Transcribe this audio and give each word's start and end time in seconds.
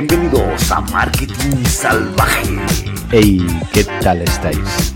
Bienvenidos 0.00 0.70
a 0.70 0.80
Marketing 0.80 1.64
Salvaje. 1.64 2.56
Hey, 3.10 3.44
¿qué 3.72 3.82
tal 4.00 4.22
estáis? 4.22 4.94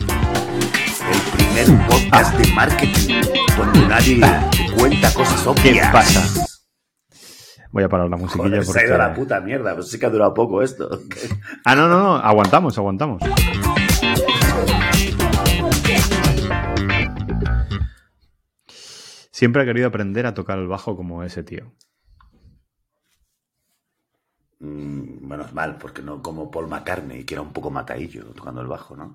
El 1.10 1.36
primer 1.36 1.88
podcast 1.88 2.38
de 2.38 2.46
marketing 2.54 3.20
donde 3.56 3.88
nadie 3.88 4.20
te 4.52 4.72
cuenta 4.76 5.12
cosas 5.12 5.44
obvias. 5.44 5.88
¿Qué 5.88 5.92
pasa? 5.92 6.46
Voy 7.72 7.82
a 7.82 7.88
parar 7.88 8.08
la 8.10 8.16
musiquilla 8.16 8.44
Joder, 8.44 8.64
porque... 8.64 8.78
se 8.78 8.84
ha 8.84 8.86
ido 8.86 8.96
la 8.96 9.12
puta 9.12 9.40
mierda, 9.40 9.74
pues 9.74 9.90
sí 9.90 9.98
que 9.98 10.06
ha 10.06 10.10
durado 10.10 10.34
poco 10.34 10.62
esto. 10.62 10.88
Ah, 11.64 11.74
no, 11.74 11.88
no, 11.88 12.00
no, 12.00 12.16
aguantamos, 12.18 12.78
aguantamos. 12.78 13.20
Siempre 19.32 19.62
he 19.64 19.66
querido 19.66 19.88
aprender 19.88 20.26
a 20.26 20.34
tocar 20.34 20.60
el 20.60 20.68
bajo 20.68 20.94
como 20.94 21.24
ese 21.24 21.42
tío. 21.42 21.72
Mm, 24.62 25.26
menos 25.26 25.52
mal, 25.52 25.76
porque 25.76 26.02
no 26.02 26.22
como 26.22 26.48
Paul 26.48 26.68
McCartney, 26.68 27.24
que 27.24 27.34
era 27.34 27.42
un 27.42 27.52
poco 27.52 27.68
mataillo 27.70 28.26
tocando 28.26 28.60
el 28.60 28.68
bajo, 28.68 28.96
¿no? 28.96 29.12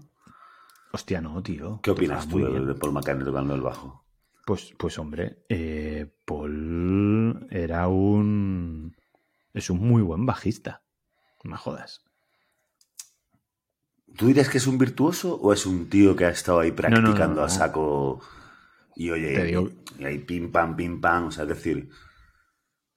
Hostia, 0.92 1.22
no, 1.22 1.42
tío. 1.42 1.80
¿Qué 1.82 1.92
opinas 1.92 2.28
Tocaba 2.28 2.50
tú 2.52 2.66
de, 2.66 2.76
Paul 2.76 2.92
McCartney 2.92 3.26
tocando 3.26 3.56
el 3.56 3.62
bajo? 3.62 4.06
Pues, 4.46 4.74
pues 4.78 5.00
hombre, 5.00 5.46
eh, 5.48 6.06
Paul 6.26 7.48
era 7.50 7.88
un... 7.88 8.94
Es 9.54 9.70
un 9.70 9.80
muy 9.80 10.02
buen 10.02 10.26
bajista. 10.26 10.84
No 11.46 11.52
me 11.52 11.58
jodas. 11.58 12.02
¿Tú 14.18 14.28
dirías 14.28 14.50
que 14.50 14.58
es 14.58 14.68
un 14.68 14.78
virtuoso 14.78 15.36
o 15.36 15.54
es 15.54 15.66
un 15.66 15.90
tío 15.90 16.16
que 16.16 16.26
ha 16.26 16.30
estado 16.30 16.60
ahí 16.60 16.72
no, 16.72 16.76
practicando 16.76 17.36
no, 17.42 17.44
a 17.44 17.50
saco 17.50 18.20
y 18.96 19.12
oye, 19.12 19.46
digo- 19.46 19.70
y 19.98 20.06
ahí 20.06 20.18
pim 20.18 20.52
pam, 20.52 20.76
pim 20.76 21.00
pam, 21.00 21.28
o 21.28 21.32
sea, 21.32 21.44
es 21.44 21.50
decir, 21.50 21.90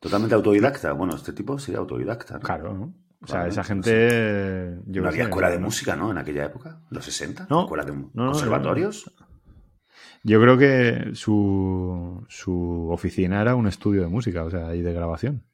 totalmente 0.00 0.34
autodidacta? 0.34 0.92
Bueno, 0.92 1.14
este 1.14 1.32
tipo 1.32 1.58
sería 1.58 1.78
autodidacta. 1.80 2.34
¿no? 2.34 2.40
Claro, 2.40 2.74
¿no? 2.74 2.94
O 3.22 3.26
sea, 3.26 3.40
Vale, 3.40 3.50
esa 3.50 3.60
no 3.60 3.66
gente... 3.68 4.78
yo 4.86 5.02
¿No 5.02 5.08
había 5.08 5.24
escuela 5.24 5.50
de 5.50 5.58
música, 5.58 5.94
no? 5.94 6.10
En 6.10 6.16
aquella 6.18 6.46
época, 6.46 6.80
los 6.88 7.04
60, 7.04 7.46
No. 7.50 7.62
escuela 7.62 7.84
de 7.84 7.92
No, 7.92 8.08
no, 8.14 8.32
conservatorios. 8.32 9.12
Yo 10.22 10.40
creo 10.40 10.56
que 10.58 11.10
su, 11.14 12.24
su 12.28 12.88
oficina 12.90 13.40
era 13.42 13.54
un 13.54 13.66
estudio 13.66 14.00
de 14.02 14.08
música, 14.08 14.44
o 14.44 14.50
sea, 14.50 14.74
y 14.74 14.82
de 14.82 14.92
grabación. 14.92 15.44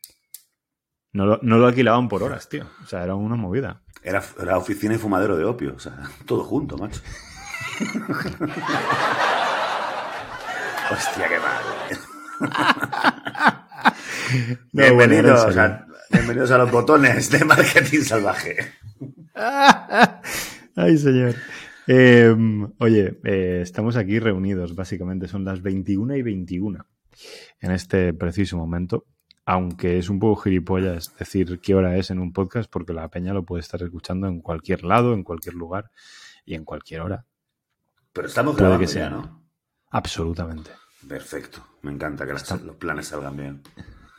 No 1.12 1.24
lo, 1.26 1.38
no 1.42 1.58
lo 1.58 1.66
alquilaban 1.66 2.08
por 2.08 2.22
horas, 2.22 2.48
tío. 2.48 2.66
O 2.82 2.86
sea, 2.86 3.02
era 3.02 3.14
una 3.14 3.36
movida. 3.36 3.82
Era, 4.02 4.22
era 4.40 4.58
oficina 4.58 4.94
y 4.94 4.98
fumadero 4.98 5.36
de 5.36 5.44
opio, 5.44 5.74
o 5.74 5.78
sea, 5.78 5.98
todo 6.26 6.44
junto, 6.44 6.76
macho. 6.78 7.00
Hostia, 10.92 11.28
qué 11.28 11.38
mal. 11.40 11.62
No, 14.72 14.82
bienvenidos, 14.82 15.44
bueno, 15.44 15.60
a, 15.62 15.86
bienvenidos 16.10 16.50
a 16.50 16.58
los 16.58 16.70
botones 16.70 17.30
de 17.30 17.44
marketing 17.44 18.00
salvaje. 18.00 18.56
Ay, 20.76 20.98
señor. 20.98 21.34
Eh, 21.86 22.34
oye, 22.78 23.18
eh, 23.24 23.60
estamos 23.62 23.96
aquí 23.96 24.18
reunidos, 24.18 24.74
básicamente. 24.74 25.28
Son 25.28 25.44
las 25.44 25.62
21 25.62 26.16
y 26.16 26.22
21 26.22 26.86
en 27.60 27.70
este 27.70 28.12
preciso 28.12 28.56
momento. 28.56 29.04
Aunque 29.44 29.98
es 29.98 30.08
un 30.10 30.18
poco 30.18 30.42
gilipollas 30.42 31.14
decir 31.18 31.60
qué 31.60 31.74
hora 31.76 31.96
es 31.96 32.10
en 32.10 32.18
un 32.18 32.32
podcast, 32.32 32.68
porque 32.70 32.92
la 32.92 33.08
peña 33.08 33.32
lo 33.32 33.44
puede 33.44 33.60
estar 33.60 33.80
escuchando 33.82 34.26
en 34.26 34.40
cualquier 34.40 34.82
lado, 34.82 35.14
en 35.14 35.22
cualquier 35.22 35.54
lugar 35.54 35.90
y 36.44 36.54
en 36.54 36.64
cualquier 36.64 37.02
hora. 37.02 37.24
Pero 38.12 38.26
estamos 38.26 38.56
grabando 38.56 38.80
que 38.80 38.86
ya, 38.86 38.92
sea. 38.92 39.10
¿no? 39.10 39.44
Absolutamente. 39.90 40.70
Perfecto. 41.06 41.64
Me 41.82 41.92
encanta 41.92 42.26
que 42.26 42.32
las- 42.32 42.60
los 42.62 42.74
planes 42.76 43.06
salgan 43.06 43.36
bien. 43.36 43.62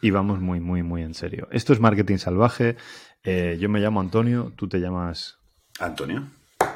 Y 0.02 0.12
vamos 0.12 0.40
muy, 0.40 0.60
muy, 0.60 0.84
muy 0.84 1.02
en 1.02 1.14
serio. 1.14 1.48
Esto 1.52 1.74
es 1.74 1.80
Marketing 1.80 2.18
Salvaje. 2.18 2.78
Eh, 3.24 3.58
yo 3.60 3.68
me 3.68 3.80
llamo 3.80 4.00
Antonio, 4.00 4.54
tú 4.56 4.68
te 4.68 4.80
llamas 4.80 5.40
Antonio. 5.80 6.28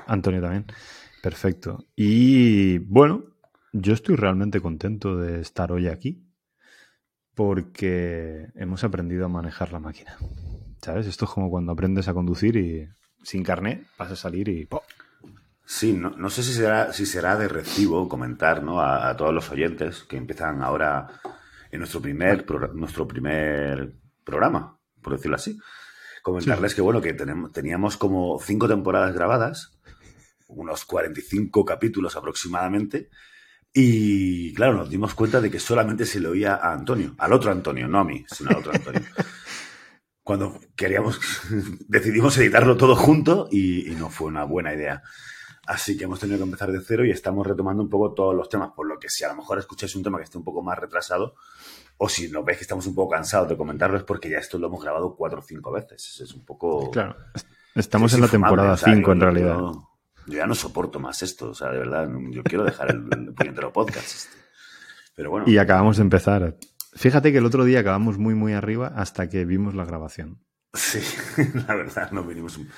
Antonio 0.07 0.41
también. 0.41 0.65
Perfecto. 1.21 1.85
Y 1.95 2.79
bueno, 2.79 3.23
yo 3.73 3.93
estoy 3.93 4.15
realmente 4.15 4.59
contento 4.59 5.17
de 5.17 5.39
estar 5.39 5.71
hoy 5.71 5.87
aquí 5.87 6.27
porque 7.35 8.47
hemos 8.55 8.83
aprendido 8.83 9.25
a 9.25 9.29
manejar 9.29 9.71
la 9.71 9.79
máquina. 9.79 10.17
¿Sabes? 10.81 11.05
Esto 11.05 11.25
es 11.25 11.31
como 11.31 11.49
cuando 11.49 11.71
aprendes 11.71 12.07
a 12.07 12.13
conducir 12.13 12.57
y 12.57 12.89
sin 13.23 13.43
carnet 13.43 13.85
vas 13.97 14.11
a 14.11 14.15
salir 14.15 14.49
y. 14.49 14.67
Sí, 15.63 15.93
no, 15.93 16.09
no 16.09 16.29
sé 16.31 16.41
si 16.43 16.53
será, 16.53 16.91
si 16.91 17.05
será 17.05 17.37
de 17.37 17.47
recibo 17.47 18.09
comentar 18.09 18.63
¿no? 18.63 18.81
a, 18.81 19.09
a 19.09 19.15
todos 19.15 19.33
los 19.33 19.49
oyentes 19.51 20.03
que 20.03 20.17
empiezan 20.17 20.63
ahora 20.63 21.07
en 21.71 21.79
nuestro 21.79 22.01
primer, 22.01 22.45
progr- 22.45 22.73
nuestro 22.73 23.07
primer 23.07 23.95
programa, 24.23 24.77
por 25.01 25.13
decirlo 25.13 25.35
así. 25.37 25.57
Comentarles 26.21 26.75
que, 26.75 26.81
bueno, 26.81 27.01
que 27.01 27.13
tenemos, 27.13 27.51
teníamos 27.51 27.97
como 27.97 28.39
cinco 28.39 28.67
temporadas 28.67 29.13
grabadas, 29.15 29.79
unos 30.47 30.85
45 30.85 31.65
capítulos 31.65 32.15
aproximadamente, 32.15 33.09
y 33.73 34.53
claro, 34.53 34.73
nos 34.73 34.89
dimos 34.89 35.13
cuenta 35.15 35.39
de 35.39 35.49
que 35.49 35.59
solamente 35.59 36.05
se 36.05 36.19
le 36.19 36.27
oía 36.27 36.55
a 36.55 36.73
Antonio, 36.73 37.15
al 37.17 37.31
otro 37.33 37.51
Antonio, 37.51 37.87
no 37.87 37.99
a 37.99 38.03
mí, 38.03 38.25
sino 38.29 38.49
al 38.51 38.57
otro 38.57 38.73
Antonio. 38.73 39.01
Cuando 40.23 40.59
queríamos, 40.75 41.19
decidimos 41.87 42.37
editarlo 42.37 42.77
todo 42.77 42.95
junto 42.95 43.47
y, 43.51 43.91
y 43.91 43.95
no 43.95 44.09
fue 44.09 44.27
una 44.27 44.43
buena 44.43 44.73
idea. 44.73 45.01
Así 45.71 45.97
que 45.97 46.03
hemos 46.03 46.19
tenido 46.19 46.37
que 46.37 46.43
empezar 46.43 46.69
de 46.69 46.81
cero 46.81 47.05
y 47.05 47.11
estamos 47.11 47.47
retomando 47.47 47.81
un 47.81 47.89
poco 47.89 48.13
todos 48.13 48.35
los 48.35 48.49
temas, 48.49 48.71
por 48.75 48.85
lo 48.85 48.99
que 48.99 49.07
si 49.07 49.23
a 49.23 49.29
lo 49.29 49.35
mejor 49.37 49.57
escucháis 49.57 49.95
un 49.95 50.03
tema 50.03 50.17
que 50.17 50.25
esté 50.25 50.37
un 50.37 50.43
poco 50.43 50.61
más 50.61 50.77
retrasado, 50.77 51.35
o 51.95 52.09
si 52.09 52.29
nos 52.29 52.43
veis 52.43 52.57
que 52.57 52.63
estamos 52.65 52.85
un 52.87 52.93
poco 52.93 53.11
cansados 53.13 53.47
de 53.47 53.55
comentarlo, 53.55 53.95
es 53.95 54.03
porque 54.03 54.29
ya 54.29 54.39
esto 54.39 54.57
lo 54.59 54.67
hemos 54.67 54.83
grabado 54.83 55.15
cuatro 55.15 55.39
o 55.39 55.41
cinro 55.41 55.71
veces. 55.71 56.19
Es 56.19 56.33
un 56.33 56.43
poco... 56.43 56.91
Claro, 56.91 57.15
estamos 57.73 58.11
es 58.11 58.15
en 58.17 58.21
la 58.21 58.27
temporada 58.27 58.73
o 58.73 58.77
sea, 58.77 58.93
5 58.93 59.05
yo- 59.07 59.13
en 59.13 59.21
realidad. 59.21 59.55
Yo, 59.59 59.87
ya 60.27 60.45
no 60.45 60.55
soporto 60.55 60.99
más 60.99 61.23
esto, 61.23 61.51
o 61.51 61.55
sea, 61.55 61.69
de 61.69 61.77
verdad, 61.77 62.09
yo 62.31 62.43
quiero 62.43 62.65
dejar 62.65 62.91
el, 62.91 63.33
el 63.39 63.71
podcast. 63.71 64.07
este. 64.07 64.37
Pero 65.15 65.29
bueno, 65.31 65.45
Y 65.47 65.57
acabamos 65.57 65.95
de 65.95 66.03
empezar. 66.03 66.57
Fíjate 66.95 67.31
que 67.31 67.37
el 67.37 67.45
otro 67.45 67.63
día 67.63 67.79
acabamos 67.79 68.17
muy, 68.17 68.35
muy 68.35 68.51
arriba 68.51 68.91
hasta 68.93 69.29
que 69.29 69.45
vimos 69.45 69.73
la 69.73 69.85
grabación. 69.85 70.43
sí, 70.73 70.99
la 71.65 71.75
verdad, 71.75 72.11
nos 72.11 72.27
vinimos 72.27 72.57
un... 72.57 72.69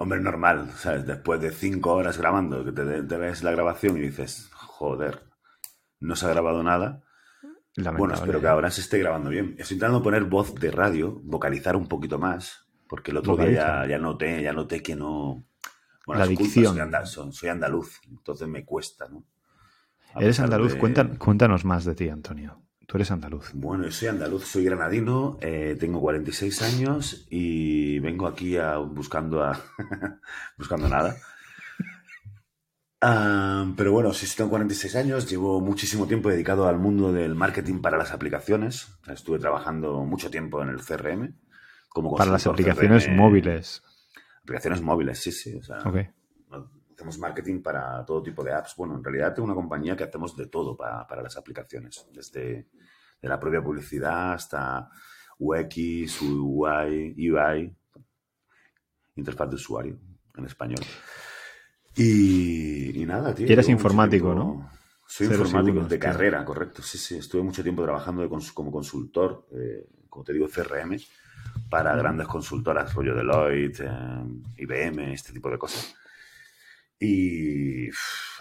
Hombre, 0.00 0.20
normal, 0.20 0.70
¿sabes? 0.76 1.04
Después 1.06 1.40
de 1.40 1.50
cinco 1.50 1.94
horas 1.94 2.18
grabando, 2.18 2.64
que 2.64 2.70
te, 2.72 3.02
te 3.02 3.16
ves 3.16 3.42
la 3.42 3.50
grabación 3.50 3.96
y 3.96 4.00
dices, 4.00 4.48
joder, 4.52 5.24
no 5.98 6.14
se 6.14 6.26
ha 6.26 6.28
grabado 6.28 6.62
nada. 6.62 7.02
Bueno, 7.98 8.14
espero 8.14 8.40
que 8.40 8.46
ahora 8.46 8.70
se 8.70 8.80
esté 8.80 8.98
grabando 8.98 9.28
bien. 9.30 9.56
Estoy 9.58 9.74
intentando 9.74 10.02
poner 10.02 10.24
voz 10.24 10.54
de 10.54 10.70
radio, 10.70 11.20
vocalizar 11.24 11.74
un 11.74 11.88
poquito 11.88 12.18
más, 12.18 12.68
porque 12.88 13.10
el 13.10 13.16
otro 13.16 13.36
día 13.36 13.82
ya, 13.82 13.86
ya 13.88 13.98
noté, 13.98 14.40
ya 14.42 14.52
noté 14.52 14.82
que 14.82 14.94
no. 14.94 15.44
Bueno, 16.06 16.20
La 16.20 16.26
dicción. 16.28 16.74
Soy, 16.74 16.80
anda- 16.80 17.04
so- 17.06 17.32
soy 17.32 17.48
andaluz, 17.48 18.00
entonces 18.08 18.46
me 18.48 18.64
cuesta, 18.64 19.08
¿no? 19.08 19.24
A 20.14 20.20
Eres 20.22 20.38
andaluz. 20.40 20.72
de- 20.74 20.78
cuéntanos 21.18 21.64
más 21.64 21.84
de 21.84 21.94
ti, 21.96 22.08
Antonio. 22.08 22.62
Tú 22.88 22.96
eres 22.96 23.10
andaluz. 23.10 23.50
Bueno, 23.52 23.84
yo 23.84 23.92
soy 23.92 24.08
andaluz, 24.08 24.46
soy 24.46 24.64
granadino, 24.64 25.36
eh, 25.42 25.76
tengo 25.78 26.00
46 26.00 26.62
años 26.62 27.26
y 27.28 27.98
vengo 27.98 28.26
aquí 28.26 28.56
a, 28.56 28.78
buscando 28.78 29.44
a 29.44 29.60
buscando 30.56 30.88
nada. 30.88 31.14
Ah, 33.02 33.72
pero 33.76 33.92
bueno, 33.92 34.14
sí, 34.14 34.26
sí 34.26 34.38
tengo 34.38 34.48
46 34.48 34.96
años, 34.96 35.28
llevo 35.28 35.60
muchísimo 35.60 36.06
tiempo 36.06 36.30
dedicado 36.30 36.66
al 36.66 36.78
mundo 36.78 37.12
del 37.12 37.34
marketing 37.34 37.82
para 37.82 37.98
las 37.98 38.12
aplicaciones. 38.12 38.88
O 39.02 39.04
sea, 39.04 39.12
estuve 39.12 39.38
trabajando 39.38 40.02
mucho 40.04 40.30
tiempo 40.30 40.62
en 40.62 40.70
el 40.70 40.80
CRM. 40.80 41.34
Como 41.90 42.16
Para 42.16 42.30
las 42.32 42.46
aplicaciones 42.46 43.04
CRM. 43.04 43.16
móviles. 43.16 43.82
Aplicaciones 44.44 44.80
móviles, 44.80 45.18
sí, 45.18 45.30
sí. 45.30 45.54
O 45.56 45.62
sea, 45.62 45.78
Ok. 45.84 45.96
Hacemos 46.98 47.16
marketing 47.18 47.62
para 47.62 48.04
todo 48.04 48.20
tipo 48.24 48.42
de 48.42 48.52
apps. 48.52 48.74
Bueno, 48.76 48.96
en 48.96 49.04
realidad 49.04 49.32
tengo 49.32 49.46
una 49.46 49.54
compañía 49.54 49.96
que 49.96 50.02
hacemos 50.02 50.36
de 50.36 50.46
todo 50.48 50.76
para, 50.76 51.06
para 51.06 51.22
las 51.22 51.36
aplicaciones, 51.36 52.04
desde 52.12 52.66
de 53.22 53.28
la 53.28 53.38
propia 53.38 53.62
publicidad 53.62 54.32
hasta 54.32 54.90
UX, 55.38 56.20
UI, 56.22 57.30
UI, 57.30 57.76
interfaz 59.14 59.48
de 59.48 59.54
usuario 59.54 59.98
en 60.36 60.44
español. 60.46 60.80
Y, 61.94 63.00
y 63.00 63.06
nada, 63.06 63.32
tío. 63.34 63.46
Y 63.46 63.52
eres 63.52 63.68
informático, 63.68 64.32
tiempo- 64.34 64.44
¿no? 64.44 64.70
Soy 65.06 65.26
Cero 65.28 65.38
informático 65.38 65.66
segundos, 65.74 65.88
de 65.90 65.98
tío. 65.98 66.02
carrera, 66.10 66.44
correcto. 66.44 66.82
Sí, 66.82 66.98
sí, 66.98 67.16
estuve 67.16 67.42
mucho 67.42 67.62
tiempo 67.62 67.82
trabajando 67.84 68.22
de 68.22 68.28
cons- 68.28 68.52
como 68.52 68.70
consultor, 68.72 69.46
eh, 69.52 69.86
como 70.08 70.24
te 70.24 70.32
digo, 70.32 70.48
CRM, 70.48 70.96
para 71.70 71.94
grandes 71.96 72.26
consultoras, 72.26 72.92
rollo 72.94 73.14
Deloitte, 73.14 73.84
eh, 73.84 74.24
IBM, 74.58 75.12
este 75.14 75.32
tipo 75.32 75.48
de 75.50 75.58
cosas. 75.58 75.94
Y 77.00 77.88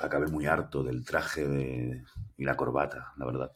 acabé 0.02 0.28
muy 0.28 0.46
harto 0.48 0.84
del 0.84 1.06
traje 1.06 1.48
de- 1.48 2.04
y 2.38 2.46
la 2.46 2.56
corbata, 2.58 3.14
la 3.18 3.26
verdad. 3.26 3.52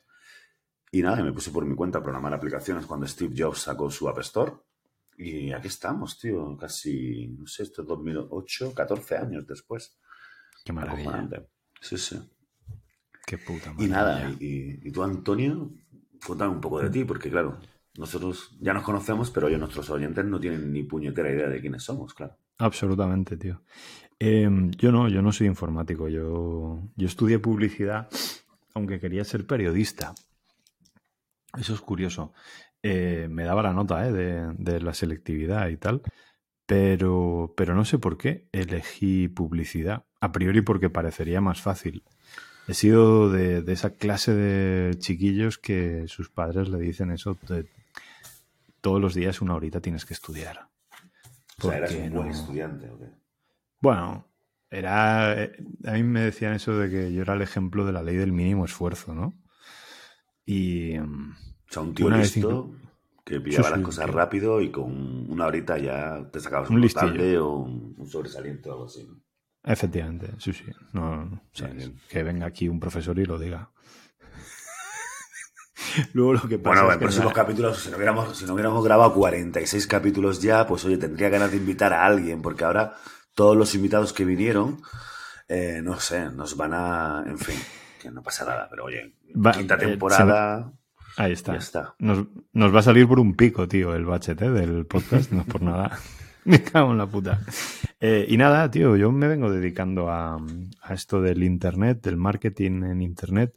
Y 0.92 1.02
nada, 1.02 1.24
me 1.24 1.34
puse 1.34 1.52
por 1.52 1.66
mi 1.66 1.76
cuenta 1.76 2.00
a 2.00 2.04
programar 2.04 2.34
aplicaciones 2.34 2.86
cuando 2.86 3.08
Steve 3.08 3.34
Jobs 3.38 3.60
sacó 3.62 3.90
su 3.92 4.08
App 4.10 4.20
Store. 4.20 4.54
Y 5.18 5.52
aquí 5.54 5.68
estamos, 5.68 6.20
tío, 6.20 6.58
casi, 6.58 7.28
no 7.40 7.48
sé, 7.48 7.64
esto 7.64 7.82
es 7.84 7.88
2008, 7.88 8.74
14 8.74 9.18
años 9.18 9.48
después. 9.48 9.98
Qué 10.64 10.74
maravilla. 10.74 11.28
Sí, 11.82 11.98
sí. 11.98 12.18
Qué 13.26 13.38
puta 13.40 13.74
Y 13.78 13.88
maravilla. 13.88 13.88
nada, 13.88 14.30
y, 14.40 14.88
y 14.88 14.92
tú, 14.92 15.04
Antonio, 15.04 15.72
cuéntame 16.26 16.52
un 16.52 16.62
poco 16.62 16.80
de 16.82 16.90
ti, 16.90 17.04
porque 17.06 17.30
claro, 17.30 17.60
Nosotros 17.98 18.56
ya 18.62 18.74
nos 18.74 18.84
conocemos, 18.84 19.32
pero 19.32 19.48
oye, 19.48 19.58
nuestros 19.58 19.90
oyentes 19.90 20.24
no 20.26 20.40
tienen 20.40 20.72
ni 20.72 20.84
puñetera 20.84 21.30
idea 21.30 21.50
de 21.50 21.60
quiénes 21.60 21.84
somos, 21.84 22.14
claro. 22.14 22.38
Absolutamente, 22.60 23.36
tío. 23.36 23.62
Em, 24.24 24.70
yo 24.78 24.92
no, 24.92 25.10
yo 25.10 25.24
no 25.24 25.32
soy 25.32 25.48
informático. 25.48 26.08
Yo, 26.08 26.80
yo 26.96 27.08
estudié 27.08 27.40
publicidad, 27.40 28.08
aunque 28.76 29.00
quería 29.00 29.24
ser 29.24 29.48
periodista. 29.48 30.14
Eso 31.58 31.74
es 31.74 31.82
curioso. 31.82 32.32
Eh, 32.84 33.28
me 33.32 33.46
daba 33.46 33.64
la 33.64 33.74
nota 33.74 34.08
eh, 34.08 34.12
de, 34.12 34.54
de, 34.60 34.80
la 34.80 34.94
selectividad 34.94 35.70
y 35.70 35.78
tal, 35.78 36.04
pero, 36.68 37.56
pero 37.58 37.74
no 37.74 37.84
sé 37.84 37.98
por 37.98 38.20
qué 38.20 38.48
elegí 38.52 39.28
publicidad. 39.28 40.06
A 40.20 40.32
priori 40.32 40.62
porque 40.62 40.92
parecería 40.92 41.42
más 41.42 41.60
fácil. 41.60 42.04
He 42.68 42.76
sido 42.76 43.32
de, 43.32 43.64
de, 43.64 43.74
esa 43.74 43.96
clase 43.96 44.36
de 44.36 45.00
chiquillos 45.00 45.58
que 45.58 46.08
sus 46.08 46.30
padres 46.30 46.70
le 46.70 46.78
dicen 46.78 47.10
eso 47.10 47.40
de, 47.50 47.68
todos 48.82 49.02
los 49.02 49.16
días 49.16 49.42
una 49.42 49.56
horita 49.56 49.82
tienes 49.82 50.06
que 50.06 50.14
estudiar. 50.14 50.68
O 51.58 51.70
sea, 51.70 51.78
eras 51.80 51.96
un 51.96 52.12
buen 52.12 52.28
no... 52.28 52.34
estudiante, 52.34 52.88
¿o 52.88 53.00
qué? 53.00 53.22
Bueno, 53.82 54.28
era. 54.70 55.32
A 55.32 55.92
mí 55.94 56.04
me 56.04 56.22
decían 56.22 56.54
eso 56.54 56.78
de 56.78 56.90
que 56.90 57.12
yo 57.12 57.24
era 57.24 57.34
el 57.34 57.42
ejemplo 57.42 57.86
de 57.86 57.92
la 57.92 58.04
ley 58.04 58.16
del 58.16 58.32
mínimo 58.32 58.66
esfuerzo, 58.66 59.14
¿no? 59.14 59.34
Y. 60.46 60.98
O 60.98 61.04
sea, 61.68 61.82
un 61.82 61.94
tío 61.94 62.10
listo 62.10 62.74
que 63.24 63.40
pillaba 63.40 63.70
sí, 63.70 63.74
las 63.76 63.84
cosas 63.84 64.06
sí. 64.06 64.12
rápido 64.12 64.62
y 64.62 64.72
con 64.72 65.30
una 65.30 65.46
horita 65.46 65.78
ya 65.78 66.30
te 66.32 66.40
sacabas 66.40 66.70
un, 66.70 66.78
un 66.78 66.82
listillo 66.82 67.48
o 67.48 67.60
un, 67.60 67.96
un, 67.98 68.08
sobresaliente 68.08 68.70
o 68.70 68.74
algo 68.74 68.86
así. 68.86 69.04
¿no? 69.04 69.22
Efectivamente, 69.64 70.32
sí, 70.40 70.54
sí. 70.54 70.66
No, 70.94 71.26
no 71.26 71.42
que 72.10 72.24
venga 72.24 72.48
aquí 72.48 72.68
un 72.68 72.80
profesor 72.80 73.18
y 73.20 73.26
lo 73.26 73.38
diga. 73.38 73.72
Luego 76.14 76.34
lo 76.34 76.42
que 76.48 76.58
pasa 76.58 76.84
bueno, 76.84 76.90
es 76.90 76.94
en 76.94 77.00
que 77.00 77.06
próximos 77.06 77.34
capítulos, 77.34 77.80
si 77.80 77.90
no, 77.90 77.98
hubiéramos, 77.98 78.38
si 78.38 78.46
no 78.46 78.54
hubiéramos 78.54 78.84
grabado 78.84 79.14
46 79.14 79.88
capítulos 79.88 80.42
ya, 80.42 80.66
pues 80.66 80.84
oye, 80.86 80.98
tendría 80.98 81.30
ganas 81.30 81.52
de 81.52 81.58
invitar 81.58 81.94
a 81.94 82.06
alguien, 82.06 82.42
porque 82.42 82.64
ahora 82.64 82.96
todos 83.34 83.58
los 83.58 83.74
invitados 83.76 84.14
que 84.14 84.26
vinieron, 84.26 84.82
eh, 85.48 85.82
no 85.84 86.00
sé, 86.00 86.30
nos 86.32 86.56
van 86.58 86.74
a. 86.74 87.24
En 87.26 87.38
fin, 87.38 87.58
que 88.02 88.12
no 88.12 88.24
pasa 88.24 88.46
nada, 88.46 88.68
pero 88.70 88.86
oye, 88.86 89.16
va, 89.36 89.52
quinta 89.52 89.78
temporada. 89.78 90.72
Eh, 90.72 90.78
Ahí 91.18 91.34
está. 91.34 91.54
Ya 91.54 91.60
está. 91.60 91.96
Nos, 92.00 92.26
nos, 92.54 92.74
va 92.74 92.80
a 92.80 92.84
salir 92.84 93.08
por 93.08 93.20
un 93.20 93.36
pico, 93.36 93.68
tío, 93.68 93.94
el 93.94 94.06
bachete 94.06 94.50
del 94.50 94.86
podcast, 94.86 95.32
no 95.32 95.42
es 95.42 95.48
por 95.48 95.62
nada. 95.62 95.98
Me 96.46 96.64
cago 96.64 96.92
en 96.92 96.98
la 96.98 97.06
puta. 97.06 97.40
Eh, 98.00 98.26
y 98.28 98.38
nada, 98.38 98.72
tío, 98.72 98.96
yo 98.96 99.12
me 99.12 99.28
vengo 99.28 99.52
dedicando 99.52 100.10
a, 100.10 100.38
a, 100.82 100.94
esto 100.94 101.22
del 101.22 101.44
Internet, 101.44 102.02
del 102.02 102.18
marketing 102.18 102.84
en 102.84 103.02
Internet, 103.04 103.56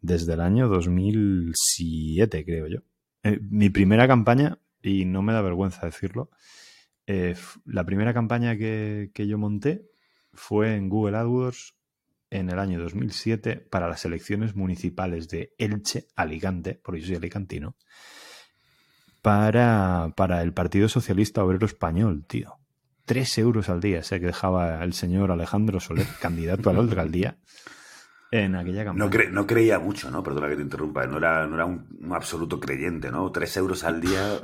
desde 0.00 0.32
el 0.32 0.40
año 0.40 0.68
2007, 0.68 2.44
creo 2.44 2.66
yo. 2.66 2.80
Eh, 3.22 3.38
mi 3.40 3.70
primera 3.70 4.08
campaña, 4.08 4.58
y 4.82 5.04
no 5.04 5.22
me 5.22 5.32
da 5.32 5.42
vergüenza 5.42 5.86
decirlo, 5.86 6.30
eh, 7.06 7.36
la 7.64 7.84
primera 7.84 8.14
campaña 8.14 8.56
que, 8.56 9.10
que, 9.14 9.26
yo 9.26 9.38
monté 9.38 9.90
fue 10.32 10.74
en 10.74 10.88
Google 10.88 11.18
AdWords 11.18 11.74
en 12.30 12.50
el 12.50 12.58
año 12.58 12.80
2007 12.82 13.56
para 13.70 13.88
las 13.88 14.04
elecciones 14.04 14.56
municipales 14.56 15.28
de 15.28 15.54
Elche, 15.58 16.08
Alicante, 16.16 16.80
porque 16.82 17.00
yo 17.00 17.06
soy 17.06 17.16
alicantino, 17.16 17.76
para, 19.22 20.12
para 20.16 20.42
el 20.42 20.52
Partido 20.52 20.88
Socialista 20.88 21.44
Obrero 21.44 21.66
Español, 21.66 22.24
tío. 22.26 22.58
Tres 23.04 23.38
euros 23.38 23.68
al 23.68 23.80
día, 23.80 24.02
sé 24.02 24.18
que 24.18 24.26
dejaba 24.26 24.82
el 24.82 24.94
señor 24.94 25.30
Alejandro 25.30 25.78
Soler, 25.78 26.06
candidato 26.20 26.70
a 26.70 26.72
la 26.72 26.80
alcaldía, 26.80 27.38
en 28.30 28.56
aquella 28.56 28.84
campaña. 28.84 29.04
No, 29.04 29.10
cre 29.10 29.30
no, 29.30 29.46
creía 29.46 29.78
mucho, 29.78 30.10
¿no? 30.10 30.22
Perdona 30.22 30.48
que 30.48 30.56
te 30.56 30.62
interrumpa, 30.62 31.06
no 31.06 31.18
era, 31.18 31.46
no 31.46 31.54
era 31.54 31.66
un, 31.66 31.86
un, 32.00 32.12
absoluto 32.12 32.58
creyente, 32.58 33.10
¿no? 33.10 33.30
Tres 33.30 33.56
euros 33.56 33.84
al 33.84 34.00
día, 34.00 34.40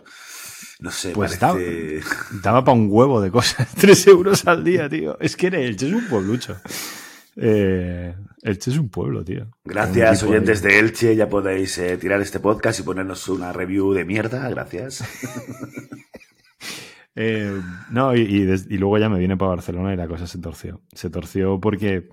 no 0.80 0.90
sé, 0.90 1.12
pues 1.12 1.36
parece... 1.36 2.00
daba, 2.00 2.40
daba 2.42 2.64
para 2.64 2.76
un 2.76 2.88
huevo 2.90 3.20
de 3.20 3.30
cosas, 3.30 3.68
tres 3.78 4.06
euros 4.06 4.46
al 4.46 4.64
día, 4.64 4.88
tío. 4.88 5.18
Es 5.20 5.36
que 5.36 5.48
Elche 5.48 5.88
es 5.88 5.92
un 5.92 6.08
pueblucho. 6.08 6.56
Eh, 7.36 8.14
Elche 8.42 8.70
es 8.70 8.78
un 8.78 8.88
pueblo, 8.88 9.24
tío. 9.24 9.50
Gracias, 9.64 10.22
oyentes 10.22 10.62
de... 10.62 10.78
Elche. 10.78 11.16
Ya 11.16 11.28
podéis 11.28 11.76
eh, 11.78 11.96
tirar 11.96 12.20
este 12.20 12.40
podcast 12.40 12.80
y 12.80 12.82
ponernos 12.82 13.28
una 13.28 13.52
review 13.52 13.92
de 13.92 14.04
mierda. 14.04 14.48
Gracias. 14.48 15.04
eh, 17.14 17.60
no, 17.90 18.14
y, 18.14 18.20
y, 18.20 18.74
y, 18.74 18.78
luego 18.78 18.98
ya 18.98 19.08
me 19.08 19.18
viene 19.18 19.36
para 19.36 19.50
Barcelona 19.50 19.92
y 19.92 19.96
la 19.96 20.08
cosa 20.08 20.26
se 20.26 20.38
torció. 20.38 20.82
Se 20.92 21.10
torció 21.10 21.60
porque 21.60 22.08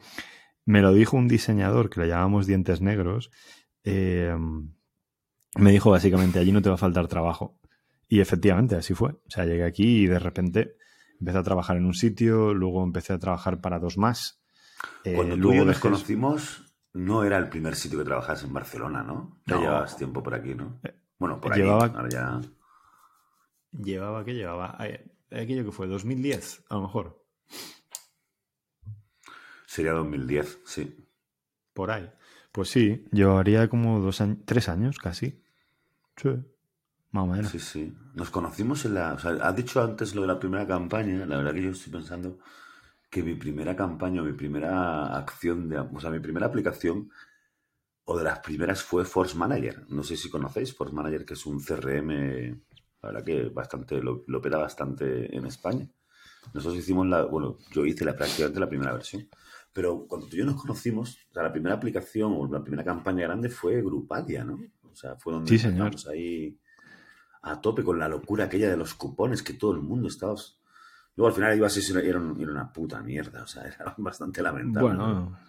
me 0.67 0.81
lo 0.81 0.93
dijo 0.93 1.15
un 1.15 1.29
diseñador 1.29 1.89
que 1.89 2.01
le 2.01 2.09
llamamos 2.09 2.45
Dientes 2.45 2.81
Negros. 2.81 3.31
Eh, 3.85 4.35
me 5.55 5.71
dijo 5.71 5.89
básicamente, 5.89 6.39
allí 6.39 6.51
no 6.51 6.61
te 6.61 6.69
va 6.69 6.75
a 6.75 6.79
faltar 6.79 7.07
trabajo. 7.07 7.57
Y 8.07 8.21
efectivamente, 8.21 8.75
así 8.75 8.93
fue. 8.93 9.11
O 9.11 9.29
sea, 9.29 9.45
llegué 9.45 9.65
aquí 9.65 10.03
y 10.03 10.07
de 10.07 10.19
repente 10.19 10.77
empecé 11.19 11.37
a 11.37 11.43
trabajar 11.43 11.77
en 11.77 11.85
un 11.85 11.93
sitio, 11.93 12.53
luego 12.53 12.83
empecé 12.83 13.13
a 13.13 13.19
trabajar 13.19 13.59
para 13.59 13.79
dos 13.79 13.97
más. 13.97 14.41
Cuando 15.03 15.35
eh, 15.35 15.39
tú 15.39 15.53
y 15.53 15.57
yo 15.57 15.65
nos 15.65 15.79
conocimos, 15.79 16.73
no 16.93 17.23
era 17.23 17.37
el 17.37 17.49
primer 17.49 17.75
sitio 17.75 17.99
que 17.99 18.05
trabajas 18.05 18.43
en 18.43 18.53
Barcelona, 18.53 19.03
¿no? 19.03 19.41
Ya 19.45 19.55
no. 19.55 19.61
llevabas 19.61 19.97
tiempo 19.97 20.23
por 20.23 20.35
aquí, 20.35 20.53
¿no? 20.53 20.79
Bueno, 21.17 21.41
por 21.41 21.55
llevaba, 21.55 21.85
ahí, 21.85 21.91
ahora 21.95 22.09
ya... 22.09 22.41
Llevaba, 23.71 24.23
¿qué 24.23 24.33
llevaba? 24.33 24.77
Aquello 25.31 25.65
que 25.65 25.71
fue, 25.71 25.87
2010, 25.87 26.65
a 26.69 26.75
lo 26.75 26.81
mejor. 26.83 27.25
Sería 29.65 29.91
2010, 29.91 30.59
sí. 30.65 31.07
Por 31.73 31.91
ahí. 31.91 32.09
Pues 32.51 32.69
sí, 32.69 33.05
llevaría 33.11 33.67
como 33.67 33.99
dos 33.99 34.21
años, 34.21 34.39
tres 34.45 34.69
años 34.69 34.97
casi. 34.97 35.43
Sí, 36.15 36.29
más 37.11 37.23
o 37.23 37.27
menos. 37.27 37.51
Sí, 37.51 37.59
sí. 37.59 37.93
Nos 38.15 38.29
conocimos 38.29 38.85
en 38.85 38.95
la... 38.95 39.13
O 39.13 39.19
sea, 39.19 39.31
has 39.31 39.55
dicho 39.55 39.81
antes 39.81 40.15
lo 40.15 40.21
de 40.21 40.27
la 40.27 40.39
primera 40.39 40.67
campaña, 40.67 41.25
la 41.25 41.37
verdad 41.37 41.53
que 41.53 41.63
yo 41.63 41.71
estoy 41.71 41.91
pensando 41.91 42.39
que 43.09 43.23
mi 43.23 43.35
primera 43.35 43.75
campaña, 43.75 44.21
mi 44.21 44.33
primera 44.33 45.17
acción, 45.17 45.69
de, 45.69 45.79
o 45.79 45.99
sea, 45.99 46.09
mi 46.09 46.19
primera 46.19 46.47
aplicación 46.47 47.09
o 48.03 48.17
de 48.17 48.23
las 48.23 48.39
primeras 48.39 48.81
fue 48.81 49.05
Force 49.05 49.37
Manager. 49.37 49.85
No 49.89 50.03
sé 50.03 50.17
si 50.17 50.29
conocéis 50.29 50.73
Force 50.73 50.93
Manager, 50.93 51.25
que 51.25 51.33
es 51.33 51.45
un 51.45 51.59
CRM, 51.59 52.61
la 53.01 53.09
verdad 53.09 53.23
que 53.23 53.49
bastante, 53.49 54.01
lo, 54.01 54.23
lo 54.27 54.41
peda 54.41 54.57
bastante 54.57 55.35
en 55.35 55.45
España. 55.45 55.89
Nosotros 56.53 56.79
hicimos 56.79 57.07
la, 57.07 57.25
bueno, 57.25 57.57
yo 57.71 57.85
hice 57.85 58.05
la, 58.05 58.15
prácticamente 58.15 58.59
la 58.59 58.69
primera 58.69 58.93
versión. 58.93 59.27
Pero 59.73 60.05
cuando 60.07 60.27
tú 60.27 60.35
y 60.35 60.39
yo 60.39 60.45
nos 60.45 60.61
conocimos, 60.61 61.17
o 61.29 61.33
sea, 61.33 61.43
la 61.43 61.51
primera 61.51 61.75
aplicación 61.75 62.33
o 62.35 62.47
la 62.47 62.63
primera 62.63 62.83
campaña 62.83 63.23
grande 63.27 63.49
fue 63.49 63.81
Grupalia, 63.81 64.43
¿no? 64.43 64.59
O 64.83 64.95
sea, 64.95 65.15
fue 65.17 65.33
donde 65.33 65.49
sí, 65.49 65.59
señor. 65.59 65.93
ahí 66.09 66.57
a 67.41 67.61
tope 67.61 67.83
con 67.83 67.99
la 67.99 68.09
locura 68.09 68.45
aquella 68.45 68.69
de 68.69 68.77
los 68.77 68.93
cupones 68.93 69.43
que 69.43 69.53
todo 69.53 69.71
el 69.71 69.81
mundo 69.81 70.07
estaba 70.07 70.35
Luego 71.17 71.29
al 71.29 71.33
final 71.33 71.57
iba 71.57 71.65
a 71.65 71.69
ser 71.69 72.05
era, 72.05 72.19
una 72.19 72.71
puta 72.71 73.01
mierda, 73.01 73.43
o 73.43 73.47
sea, 73.47 73.63
era 73.67 73.93
bastante 73.97 74.41
lamentable. 74.41 74.89
Bueno, 74.89 75.07
¿no? 75.07 75.39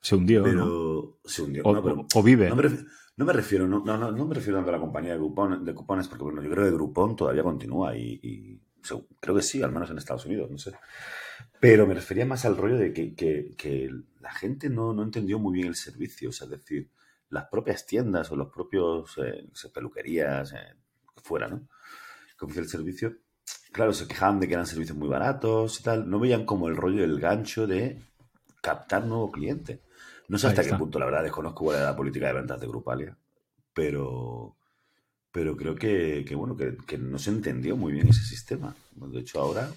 se 0.00 0.16
hundió. 0.16 0.42
Pero 0.42 0.64
¿no? 0.64 1.18
se 1.24 1.42
hundió. 1.42 1.62
O, 1.64 1.72
no, 1.72 1.82
pero, 1.82 2.06
o 2.12 2.22
vive. 2.22 2.48
No 2.48 2.56
me, 2.56 2.62
refiero, 2.62 2.88
no 3.16 3.24
me 3.24 3.32
refiero, 3.32 3.68
no, 3.68 3.84
no, 3.84 4.10
no, 4.10 4.26
me 4.26 4.34
refiero 4.34 4.58
tanto 4.58 4.70
a 4.70 4.74
la 4.74 4.80
compañía 4.80 5.12
de, 5.12 5.18
Groupon, 5.18 5.64
de 5.64 5.74
cupones, 5.74 6.08
porque 6.08 6.24
bueno, 6.24 6.42
yo 6.42 6.50
creo 6.50 6.64
que 6.64 6.72
Groupon 6.72 7.14
todavía 7.14 7.44
continúa 7.44 7.96
y, 7.96 8.18
y 8.20 8.60
creo 9.20 9.36
que 9.36 9.42
sí, 9.42 9.62
al 9.62 9.70
menos 9.70 9.90
en 9.90 9.98
Estados 9.98 10.26
Unidos, 10.26 10.50
no 10.50 10.58
sé. 10.58 10.72
Pero 11.60 11.86
me 11.86 11.94
refería 11.94 12.26
más 12.26 12.44
al 12.44 12.56
rollo 12.56 12.76
de 12.76 12.92
que, 12.92 13.14
que, 13.14 13.54
que 13.56 13.88
la 14.20 14.32
gente 14.32 14.68
no, 14.68 14.92
no, 14.92 15.04
entendió 15.04 15.38
muy 15.38 15.54
bien 15.54 15.68
el 15.68 15.76
servicio, 15.76 16.30
o 16.30 16.32
sea, 16.32 16.46
es 16.46 16.50
decir, 16.50 16.90
las 17.28 17.46
propias 17.46 17.86
tiendas 17.86 18.32
o 18.32 18.36
los 18.36 18.52
propios 18.52 19.16
eh, 19.18 19.48
peluquerías, 19.72 20.52
eh, 20.52 20.76
fuera, 21.22 21.48
¿no? 21.48 21.68
Que 22.38 22.44
ofrece 22.44 22.60
el 22.60 22.68
servicio, 22.68 23.16
claro, 23.72 23.92
se 23.92 24.06
quejaban 24.06 24.40
de 24.40 24.48
que 24.48 24.54
eran 24.54 24.66
servicios 24.66 24.96
muy 24.96 25.08
baratos 25.08 25.80
y 25.80 25.82
tal, 25.82 26.08
no 26.08 26.20
veían 26.20 26.44
como 26.44 26.68
el 26.68 26.76
rollo 26.76 27.00
del 27.00 27.18
gancho 27.18 27.66
de 27.66 28.00
captar 28.60 29.04
nuevo 29.04 29.30
cliente. 29.30 29.82
No 30.28 30.38
sé 30.38 30.46
hasta 30.46 30.64
qué 30.64 30.74
punto, 30.74 30.98
la 30.98 31.06
verdad, 31.06 31.22
desconozco 31.22 31.64
cuál 31.64 31.78
era 31.78 31.86
la 31.86 31.96
política 31.96 32.26
de 32.26 32.32
ventas 32.32 32.60
de 32.60 32.66
Grupalia, 32.66 33.16
pero, 33.74 34.56
pero 35.30 35.56
creo 35.56 35.74
que, 35.74 36.24
que 36.26 36.34
bueno, 36.34 36.56
que, 36.56 36.76
que, 36.86 36.96
no 36.96 37.18
se 37.18 37.30
entendió 37.30 37.76
muy 37.76 37.92
bien 37.92 38.08
ese 38.08 38.22
sistema. 38.22 38.74
De 38.94 39.20
hecho, 39.20 39.40
ahora, 39.40 39.70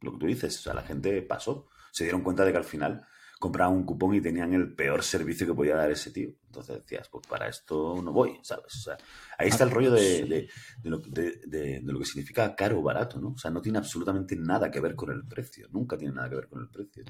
lo 0.00 0.12
que 0.12 0.18
tú 0.18 0.26
dices, 0.26 0.58
o 0.58 0.62
sea, 0.62 0.74
la 0.74 0.82
gente 0.82 1.20
pasó, 1.22 1.66
se 1.90 2.04
dieron 2.04 2.22
cuenta 2.22 2.44
de 2.44 2.52
que 2.52 2.58
al 2.58 2.64
final 2.64 3.06
compraban 3.40 3.74
un 3.74 3.84
cupón 3.84 4.14
y 4.14 4.20
tenían 4.20 4.52
el 4.52 4.74
peor 4.74 5.02
servicio 5.02 5.46
que 5.46 5.54
podía 5.54 5.74
dar 5.74 5.90
ese 5.90 6.10
tío. 6.10 6.28
Entonces 6.44 6.76
decías, 6.76 7.08
pues 7.08 7.26
para 7.26 7.48
esto 7.48 8.00
no 8.02 8.12
voy, 8.12 8.38
¿sabes? 8.42 8.66
O 8.66 8.80
sea, 8.80 8.98
ahí 9.38 9.48
está 9.48 9.64
el 9.64 9.70
rollo 9.70 9.90
de, 9.92 10.26
de, 10.26 10.48
de, 10.82 10.90
lo, 10.90 10.98
de, 10.98 11.80
lo, 11.82 11.98
que 11.98 12.04
significa 12.04 12.54
caro 12.54 12.78
o 12.78 12.82
barato, 12.82 13.18
¿no? 13.18 13.30
O 13.30 13.38
sea, 13.38 13.50
no 13.50 13.62
tiene 13.62 13.78
absolutamente 13.78 14.36
nada 14.36 14.70
que 14.70 14.80
ver 14.80 14.94
con 14.94 15.10
el 15.10 15.26
precio, 15.26 15.68
nunca 15.70 15.96
tiene 15.96 16.14
nada 16.14 16.28
que 16.28 16.36
ver 16.36 16.48
con 16.48 16.60
el 16.60 16.68
precio. 16.68 17.02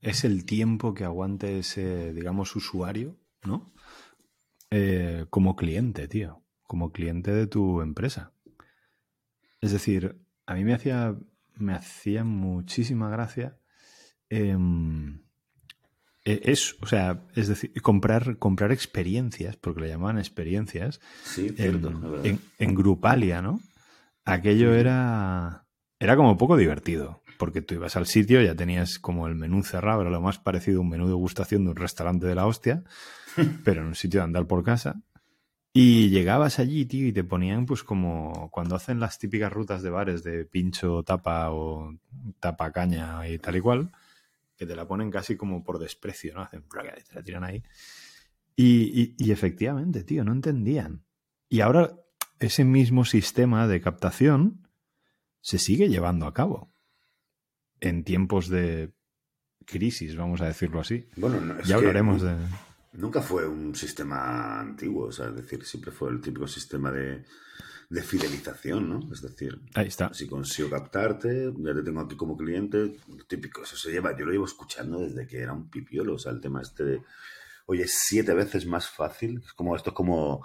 Es 0.00 0.24
el 0.24 0.44
tiempo 0.44 0.94
que 0.94 1.04
aguante 1.04 1.60
ese, 1.60 2.12
digamos, 2.12 2.56
usuario, 2.56 3.20
¿no? 3.44 3.72
Eh, 4.72 5.26
como 5.30 5.54
cliente, 5.54 6.08
tío, 6.08 6.42
como 6.64 6.90
cliente 6.90 7.30
de 7.30 7.46
tu 7.46 7.82
empresa. 7.82 8.34
Es 9.60 9.70
decir, 9.70 10.20
a 10.44 10.54
mí 10.54 10.64
me 10.64 10.74
hacía, 10.74 11.16
me 11.54 11.72
hacía 11.74 12.24
muchísima 12.24 13.08
gracia. 13.10 13.60
Eh, 14.28 14.56
eh, 14.56 15.22
es, 16.24 16.76
o 16.80 16.86
sea, 16.86 17.24
es 17.34 17.48
decir, 17.48 17.72
comprar, 17.82 18.38
comprar 18.38 18.72
experiencias, 18.72 19.56
porque 19.56 19.80
le 19.80 19.88
llamaban 19.88 20.18
experiencias, 20.18 21.00
en, 21.36 22.40
en, 22.58 22.74
Grupalia, 22.74 23.42
¿no? 23.42 23.60
Aquello 24.24 24.72
era, 24.74 25.66
era 25.98 26.16
como 26.16 26.38
poco 26.38 26.56
divertido, 26.56 27.22
porque 27.38 27.60
tú 27.60 27.74
ibas 27.74 27.96
al 27.96 28.06
sitio, 28.06 28.40
ya 28.40 28.54
tenías 28.54 28.98
como 28.98 29.26
el 29.26 29.34
menú 29.34 29.64
cerrado, 29.64 30.02
era 30.02 30.10
lo 30.10 30.20
más 30.20 30.38
parecido 30.38 30.78
a 30.78 30.82
un 30.82 30.90
menú 30.90 31.08
de 31.08 31.14
gustación 31.14 31.64
de 31.64 31.70
un 31.70 31.76
restaurante 31.76 32.26
de 32.26 32.34
la 32.36 32.46
hostia, 32.46 32.84
pero 33.64 33.80
en 33.80 33.88
un 33.88 33.94
sitio 33.96 34.20
de 34.20 34.24
andar 34.24 34.46
por 34.46 34.62
casa. 34.62 35.02
Y 35.74 36.10
llegabas 36.10 36.58
allí, 36.58 36.84
tío, 36.84 37.06
y 37.06 37.12
te 37.12 37.24
ponían, 37.24 37.64
pues, 37.64 37.82
como 37.82 38.50
cuando 38.50 38.76
hacen 38.76 39.00
las 39.00 39.18
típicas 39.18 39.50
rutas 39.50 39.82
de 39.82 39.88
bares 39.88 40.22
de 40.22 40.44
pincho, 40.44 41.02
tapa 41.02 41.50
o 41.50 41.96
tapa 42.40 42.70
caña 42.72 43.26
y 43.26 43.38
tal 43.38 43.56
y 43.56 43.60
cual, 43.60 43.90
que 44.56 44.66
te 44.66 44.76
la 44.76 44.86
ponen 44.86 45.10
casi 45.10 45.36
como 45.36 45.64
por 45.64 45.78
desprecio, 45.78 46.34
¿no? 46.34 46.42
Hacen, 46.42 46.64
te 46.68 47.14
la 47.14 47.22
tiran 47.22 47.44
ahí. 47.44 47.62
Y, 48.54 49.14
y, 49.18 49.32
efectivamente, 49.32 50.04
tío, 50.04 50.24
no 50.24 50.32
entendían. 50.32 51.04
Y 51.48 51.60
ahora 51.60 51.96
ese 52.38 52.64
mismo 52.64 53.04
sistema 53.04 53.66
de 53.66 53.80
captación 53.80 54.68
se 55.40 55.58
sigue 55.58 55.88
llevando 55.88 56.26
a 56.26 56.34
cabo 56.34 56.72
en 57.80 58.04
tiempos 58.04 58.48
de 58.48 58.92
crisis, 59.64 60.16
vamos 60.16 60.40
a 60.40 60.46
decirlo 60.46 60.80
así. 60.80 61.08
Bueno, 61.16 61.60
ya 61.62 61.76
hablaremos 61.76 62.22
de 62.22 62.36
Nunca 62.92 63.22
fue 63.22 63.48
un 63.48 63.74
sistema 63.74 64.60
antiguo, 64.60 65.06
o 65.06 65.12
sea, 65.12 65.28
es 65.28 65.36
decir, 65.36 65.64
siempre 65.64 65.90
fue 65.90 66.10
el 66.10 66.20
típico 66.20 66.46
sistema 66.46 66.92
de, 66.92 67.24
de 67.92 68.02
fidelización, 68.02 68.88
¿no? 68.88 69.12
Es 69.12 69.20
decir, 69.20 69.60
Ahí 69.74 69.88
está. 69.88 70.14
si 70.14 70.26
consigo 70.26 70.70
captarte, 70.70 71.52
ya 71.58 71.74
te 71.74 71.82
tengo 71.82 72.00
aquí 72.00 72.16
como 72.16 72.38
cliente, 72.38 72.96
típico, 73.28 73.64
eso 73.64 73.76
se 73.76 73.90
lleva, 73.90 74.16
yo 74.16 74.24
lo 74.24 74.32
llevo 74.32 74.46
escuchando 74.46 75.00
desde 75.00 75.26
que 75.26 75.40
era 75.40 75.52
un 75.52 75.68
pipiolo, 75.68 76.14
o 76.14 76.18
sea, 76.18 76.32
el 76.32 76.40
tema 76.40 76.62
este 76.62 76.84
de, 76.84 77.02
oye, 77.66 77.84
siete 77.86 78.32
veces 78.32 78.64
más 78.64 78.88
fácil, 78.88 79.42
es 79.44 79.52
como, 79.52 79.76
esto 79.76 79.90
es 79.90 79.94
como, 79.94 80.42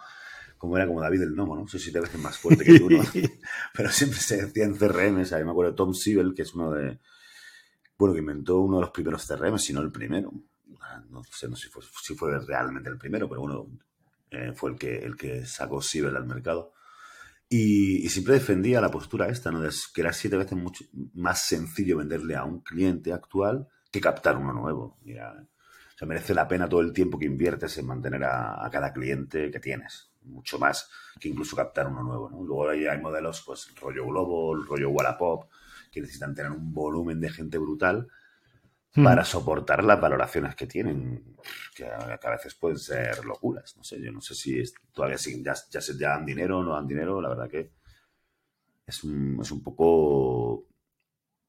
como 0.58 0.76
era 0.76 0.88
como 0.88 1.00
David 1.00 1.22
el 1.22 1.36
Nomo, 1.36 1.56
¿no? 1.56 1.66
Soy 1.70 1.80
siete 1.80 2.02
veces 2.02 2.20
más 2.20 2.38
fuerte 2.38 2.66
que 2.66 2.80
tú, 2.80 2.90
¿no? 2.90 3.02
Pero 3.74 3.92
siempre 3.92 4.20
se 4.20 4.46
decía 4.46 4.66
en 4.66 4.76
CRM, 4.76 5.22
o 5.22 5.26
sea, 5.26 5.40
yo 5.40 5.46
me 5.46 5.52
acuerdo 5.52 5.72
de 5.72 5.78
Tom 5.78 5.94
Siebel, 5.94 6.34
que 6.36 6.42
es 6.42 6.54
uno 6.54 6.74
de, 6.74 7.00
bueno, 7.98 8.14
que 8.14 8.20
inventó 8.20 8.60
uno 8.60 8.76
de 8.76 8.82
los 8.82 8.92
primeros 8.92 9.26
CRM, 9.26 9.58
si 9.58 9.72
no 9.72 9.80
el 9.80 9.92
primero, 9.94 10.34
no 11.10 11.24
sé 11.24 11.48
no 11.48 11.56
si, 11.56 11.70
fue, 11.70 11.82
si 12.04 12.14
fue 12.14 12.38
realmente 12.40 12.90
el 12.90 12.98
primero, 12.98 13.30
pero 13.30 13.40
bueno, 13.40 13.68
eh, 14.32 14.52
fue 14.54 14.72
el 14.72 14.78
que, 14.78 14.98
el 14.98 15.16
que 15.16 15.46
sacó 15.46 15.82
Sibel 15.82 16.18
al 16.18 16.26
mercado. 16.26 16.74
Y, 17.50 18.10
siempre 18.10 18.34
defendía 18.34 18.82
la 18.82 18.92
postura 18.92 19.30
esta, 19.30 19.52
¿no? 19.52 19.62
que 19.94 20.02
era 20.02 20.12
siete 20.12 20.38
veces 20.38 20.58
mucho 20.58 20.84
más 21.14 21.44
sencillo 21.44 21.98
venderle 21.98 22.36
a 22.36 22.44
un 22.44 22.62
cliente 22.62 23.14
actual 23.14 23.68
que 23.92 24.02
captar 24.02 24.38
uno 24.38 24.54
nuevo. 24.54 24.98
Mira, 25.04 25.48
o 26.00 26.06
merece 26.06 26.34
la 26.34 26.48
pena 26.48 26.68
todo 26.68 26.82
el 26.82 26.94
tiempo 26.94 27.18
que 27.18 27.26
inviertes 27.26 27.78
en 27.78 27.88
mantener 27.88 28.24
a, 28.24 28.68
cada 28.72 28.92
cliente 28.92 29.50
que 29.50 29.60
tienes. 29.60 30.12
Mucho 30.24 30.60
más 30.60 30.90
que 31.20 31.30
incluso 31.30 31.56
captar 31.56 31.88
uno 31.88 32.04
nuevo, 32.04 32.30
¿no? 32.30 32.44
Luego 32.44 32.70
hay, 32.70 32.86
hay 32.86 33.00
modelos, 33.00 33.44
pues, 33.46 33.74
rollo 33.80 34.06
Globo, 34.06 34.56
rollo 34.56 34.90
Wallapop, 34.90 35.50
que 35.90 36.02
necesitan 36.02 36.36
tener 36.36 36.52
un 36.52 36.74
volumen 36.74 37.22
de 37.22 37.30
gente 37.30 37.58
brutal 37.58 38.08
para 39.04 39.24
soportar 39.24 39.84
las 39.84 40.00
valoraciones 40.00 40.56
que 40.56 40.68
tienen, 40.68 41.36
que 41.76 41.86
a, 41.86 42.30
veces 42.32 42.56
pueden 42.56 42.78
ser 42.78 43.24
locuras. 43.26 43.76
No 43.78 43.84
sé, 43.84 44.02
yo 44.02 44.12
no 44.12 44.22
sé 44.22 44.36
si 44.36 44.62
todavía 44.92 45.18
siguen, 45.18 45.44
ya, 45.44 45.54
ya, 45.70 45.80
ya, 45.80 45.94
dan 46.10 46.26
dinero 46.26 46.60
o 46.60 46.64
no 46.64 46.74
dan 46.74 46.88
dinero, 46.88 47.22
la 47.22 47.30
verdad 47.30 47.50
que 47.50 47.72
es 48.86 49.04
un, 49.04 49.40
es 49.42 49.52
un 49.52 49.62
poco 49.62 50.68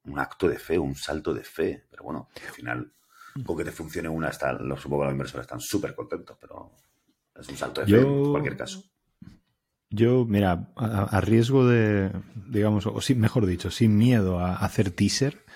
un 0.04 0.18
acto 0.18 0.48
de 0.48 0.58
fe, 0.58 0.78
un 0.78 0.94
salto 0.94 1.32
de 1.32 1.44
fe. 1.44 1.86
Pero 1.90 2.04
bueno, 2.04 2.28
al 2.34 2.52
final, 2.52 2.92
con 3.44 3.56
que 3.56 3.64
te 3.64 3.72
funcione 3.72 4.08
una, 4.08 4.28
están, 4.28 4.66
los, 4.68 4.80
supongo 4.80 5.04
los 5.04 5.12
inversores 5.12 5.44
están 5.44 5.60
súper 5.60 5.94
contentos, 5.94 6.36
pero 6.40 6.72
es 7.34 7.48
un 7.48 7.56
salto 7.56 7.80
de 7.80 7.86
fe 7.86 8.00
en 8.00 8.30
cualquier 8.30 8.56
caso. 8.56 8.82
Yo, 9.90 10.26
mira, 10.26 10.70
a, 10.76 11.20
riesgo 11.22 11.66
de, 11.66 12.12
digamos, 12.34 12.86
o 12.86 13.00
sin, 13.00 13.20
mejor 13.20 13.46
dicho, 13.46 13.70
sin 13.70 13.96
miedo 13.96 14.38
a 14.38 14.56
hacer 14.56 14.90
teaser, 14.90 15.46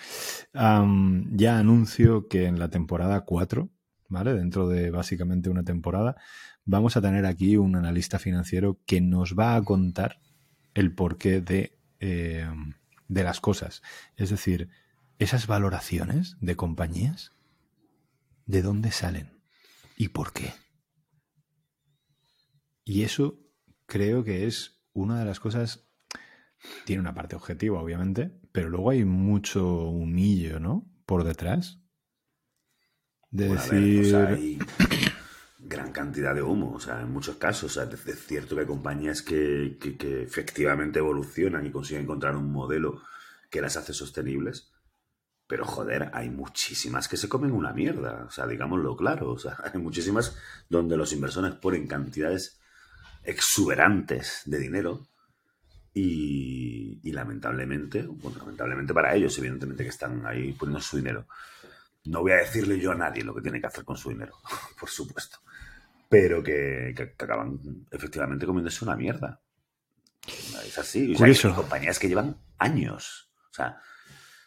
ya 0.54 1.59
anuncio 1.59 2.28
que 2.28 2.47
en 2.47 2.59
la 2.59 2.68
temporada 2.68 3.23
4, 3.23 3.71
¿vale? 4.09 4.35
Dentro 4.35 4.68
de 4.68 4.90
básicamente 4.90 5.50
una 5.50 5.64
temporada, 5.64 6.16
vamos 6.64 6.97
a 6.97 7.00
tener 7.00 7.26
aquí 7.26 7.56
un 7.56 7.76
analista 7.76 8.18
financiero 8.18 8.80
que 8.87 9.00
nos 9.00 9.35
va 9.38 9.56
a 9.56 9.62
contar 9.62 10.21
el 10.75 10.94
porqué 10.94 11.40
de, 11.40 11.78
eh, 12.00 12.47
de 13.09 13.25
las 13.25 13.40
cosas. 13.40 13.82
Es 14.16 14.30
decir, 14.30 14.68
esas 15.18 15.47
valoraciones 15.47 16.37
de 16.40 16.56
compañías, 16.56 17.32
¿de 18.47 18.62
dónde 18.62 18.90
salen? 18.90 19.40
¿Y 19.97 20.09
por 20.09 20.32
qué? 20.32 20.52
Y 22.85 23.02
eso 23.02 23.38
creo 23.87 24.25
que 24.25 24.47
es 24.47 24.82
una 24.92 25.18
de 25.18 25.25
las 25.25 25.40
cosas 25.40 25.87
tiene 26.85 27.00
una 27.00 27.14
parte 27.14 27.37
objetiva, 27.37 27.81
obviamente, 27.81 28.33
pero 28.52 28.69
luego 28.69 28.90
hay 28.90 29.04
mucho 29.04 29.85
humillo, 29.88 30.61
¿no? 30.61 30.90
Por 31.07 31.25
detrás. 31.25 31.81
De 33.31 33.49
decir. 33.49 34.14
hay 34.14 34.59
gran 35.59 35.92
cantidad 35.92 36.35
de 36.35 36.42
humo, 36.42 36.73
o 36.75 36.81
sea, 36.81 37.00
en 37.00 37.11
muchos 37.11 37.37
casos. 37.37 37.76
O 37.76 37.81
sea, 37.81 37.90
es 37.92 38.26
cierto 38.26 38.54
que 38.54 38.62
hay 38.62 38.66
compañías 38.66 39.23
que, 39.23 39.78
que, 39.81 40.23
efectivamente 40.23 40.99
evolucionan 40.99 41.66
y 41.66 41.73
consiguen 41.73 42.04
encontrar 42.04 42.37
un 42.37 42.52
modelo 42.52 43.02
que 43.50 43.62
las 43.62 43.76
hace 43.76 43.92
sostenibles. 43.92 44.71
Pero 45.47 45.64
joder, 45.64 46.11
hay 46.14 46.31
muchísimas 46.31 47.09
que 47.09 47.16
se 47.16 47.28
comen 47.28 47.52
una 47.52 47.73
mierda. 47.73 48.25
O 48.26 48.31
sea, 48.31 48.47
digámoslo 48.47 48.97
claro. 48.97 49.31
O 49.31 49.38
sea, 49.38 49.57
hay 49.73 49.81
muchísimas 49.81 50.37
donde 50.69 50.97
los 50.97 51.12
inversores 51.12 51.54
ponen 51.54 51.87
cantidades 51.87 52.61
exuberantes 53.25 54.42
de 54.47 54.59
dinero 54.59 55.09
y, 55.94 57.12
lamentablemente, 57.12 58.02
bueno, 58.02 58.38
lamentablemente 58.38 58.94
para 58.94 59.14
ellos, 59.14 59.37
evidentemente 59.38 59.82
que 59.82 59.90
están 59.90 60.25
ahí 60.26 60.52
poniendo 60.52 60.80
su 60.80 60.96
dinero. 60.96 61.26
No 62.04 62.20
voy 62.22 62.32
a 62.32 62.37
decirle 62.37 62.80
yo 62.80 62.92
a 62.92 62.94
nadie 62.94 63.22
lo 63.22 63.34
que 63.34 63.42
tiene 63.42 63.61
que 63.61 63.66
hacer 63.66 63.84
con 63.84 63.96
su 63.96 64.08
dinero, 64.08 64.34
por 64.80 64.88
supuesto. 64.88 65.38
Pero 66.08 66.42
que, 66.42 66.94
acaban 67.18 67.58
efectivamente 67.90 68.46
comiéndose 68.46 68.84
una 68.84 68.96
mierda. 68.96 69.40
Es 70.64 70.78
así. 70.78 71.14
hay 71.18 71.34
compañías 71.54 71.99
que 71.99 72.08
llevan 72.08 72.37
años. 72.58 73.30
O 73.50 73.54
sea, 73.54 73.78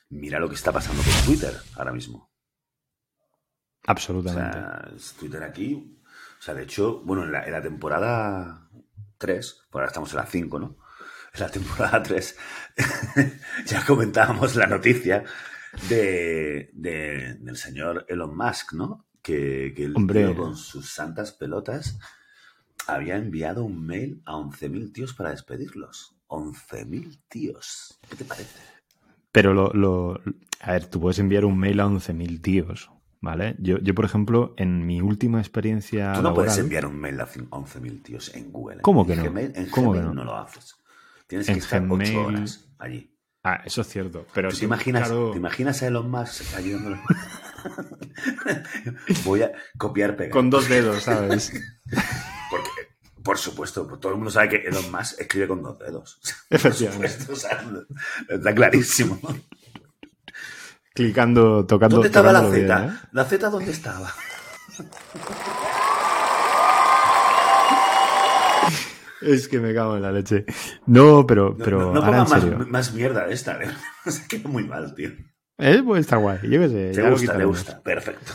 mira 0.10 0.40
lo 0.40 0.50
que 0.50 0.56
está 0.56 0.72
pasando 0.72 1.04
con 1.04 1.26
Twitter 1.26 1.54
ahora 1.76 1.92
mismo. 1.92 2.32
Absolutamente. 3.88 4.58
Twitter 5.20 5.44
aquí. 5.44 6.02
O 6.40 6.42
sea, 6.42 6.54
de 6.54 6.64
hecho, 6.64 7.02
bueno, 7.02 7.24
en 7.24 7.32
la, 7.32 7.46
en 7.46 7.52
la 7.52 7.62
temporada 7.62 8.70
3, 9.18 9.68
por 9.70 9.82
ahora 9.82 9.90
estamos 9.90 10.12
en 10.12 10.18
la 10.18 10.26
5, 10.26 10.60
¿no? 10.60 10.78
La 11.38 11.50
temporada 11.50 12.02
3 12.04 12.38
ya 13.66 13.86
comentábamos 13.86 14.56
la 14.56 14.68
noticia 14.68 15.24
de, 15.90 16.70
del 16.74 17.58
señor 17.58 18.06
Elon 18.08 18.36
Musk, 18.36 18.74
¿no? 18.74 19.08
Que, 19.22 19.74
que 19.76 19.86
el 19.86 19.96
Hombre. 19.96 20.36
con 20.36 20.56
sus 20.56 20.92
santas 20.92 21.32
pelotas 21.32 21.98
había 22.88 23.18
enviado 23.18 23.64
un 23.64 23.86
mail 23.86 24.22
a 24.26 24.34
11.000 24.34 24.94
tíos 24.94 25.14
para 25.14 25.32
despedirlos. 25.32 26.16
11.000 26.28 27.20
tíos. 27.28 28.00
¿Qué 28.10 28.16
te 28.18 28.26
parece? 28.26 28.60
Pero 29.32 29.54
lo, 29.54 29.74
lo, 29.74 30.22
A 30.62 30.74
ver, 30.74 30.86
tú 30.88 31.00
puedes 31.00 31.20
enviar 31.20 31.46
un 31.46 31.58
mail 31.58 31.80
a 31.80 31.88
11.000 31.88 32.42
tíos, 32.42 32.92
¿vale? 33.20 33.56
Yo, 33.60 33.80
yo, 33.80 33.96
por 33.96 34.06
ejemplo, 34.06 34.54
en 34.58 34.86
mi 34.86 35.02
última 35.02 35.40
experiencia 35.40 36.14
Tú 36.14 36.22
no 36.22 36.34
puedes 36.34 36.58
enviar 36.58 36.86
un 36.86 36.98
mail 37.00 37.20
a 37.20 37.28
11.000 37.28 38.04
tíos 38.04 38.34
en 38.36 38.52
Google. 38.52 38.82
¿Cómo 38.82 39.06
que 39.06 39.16
no? 39.16 39.26
en 39.38 39.70
¿Cómo 39.72 39.94
que 39.94 40.00
no? 40.00 40.14
no 40.14 40.24
lo 40.24 40.38
haces. 40.38 40.76
Tienes 41.28 41.48
que 41.48 41.54
estar 41.54 41.84
ocho 41.90 42.26
horas 42.26 42.66
allí. 42.78 43.12
Ah, 43.44 43.62
eso 43.64 43.82
es 43.82 43.88
cierto. 43.88 44.26
Pero 44.34 44.50
¿Te, 44.50 44.66
imaginas, 44.66 45.10
¿Te 45.10 45.38
imaginas 45.38 45.84
a 45.84 45.88
Elon 45.88 46.10
Musk 46.10 46.56
ayudándolo? 46.56 46.98
Voy 49.24 49.44
a 49.44 49.52
copiar, 49.78 50.16
pegar. 50.16 50.32
Con 50.32 50.50
dos 50.50 50.68
dedos, 50.68 51.04
¿sabes? 51.04 51.52
Porque, 52.50 52.70
por 53.24 53.38
supuesto, 53.38 53.86
todo 54.00 54.14
el 54.14 54.18
mundo 54.18 54.32
sabe 54.32 54.50
que 54.50 54.68
Elon 54.68 54.92
Musk 54.92 55.20
escribe 55.20 55.48
con 55.48 55.62
dos 55.62 55.78
dedos. 55.78 56.20
Efectivamente. 56.50 57.20
está 58.30 58.56
clarísimo. 58.56 59.20
Clicando, 60.96 61.68
tocando. 61.68 61.98
¿Dónde 61.98 62.08
estaba 62.08 62.32
la 62.32 62.50
Z? 62.50 62.86
¿eh? 62.86 63.08
¿La 63.12 63.26
Z 63.26 63.50
dónde 63.52 63.72
estaba? 63.72 64.12
Es 69.26 69.48
que 69.48 69.60
me 69.60 69.74
cago 69.74 69.96
en 69.96 70.04
la 70.04 70.12
leche. 70.12 70.46
No, 70.86 71.26
pero, 71.26 71.58
pero 71.58 71.94
no, 71.94 72.02
ahora 72.02 72.26
más, 72.26 72.68
más, 72.68 72.94
mierda 72.94 73.28
esta, 73.28 73.62
¿eh? 73.62 73.70
Se 74.06 74.28
queda 74.28 74.50
muy 74.50 74.64
mal, 74.64 74.94
tío. 74.94 75.10
Eh, 75.58 75.82
pues 75.84 76.02
está 76.02 76.18
guay, 76.18 76.40
yo 76.44 76.60
qué 76.62 76.70
sé. 76.70 76.92
Te 76.92 77.10
gusta, 77.10 77.38
te 77.38 77.46
gusta, 77.46 77.82
perfecto. 77.82 78.34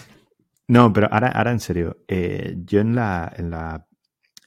No, 0.68 0.92
pero 0.92 1.08
ahora, 1.12 1.28
ahora 1.28 1.52
en 1.52 1.60
serio, 1.60 1.98
eh, 2.08 2.56
yo 2.64 2.80
en 2.80 2.94
la, 2.94 3.32
en 3.36 3.50
la 3.50 3.86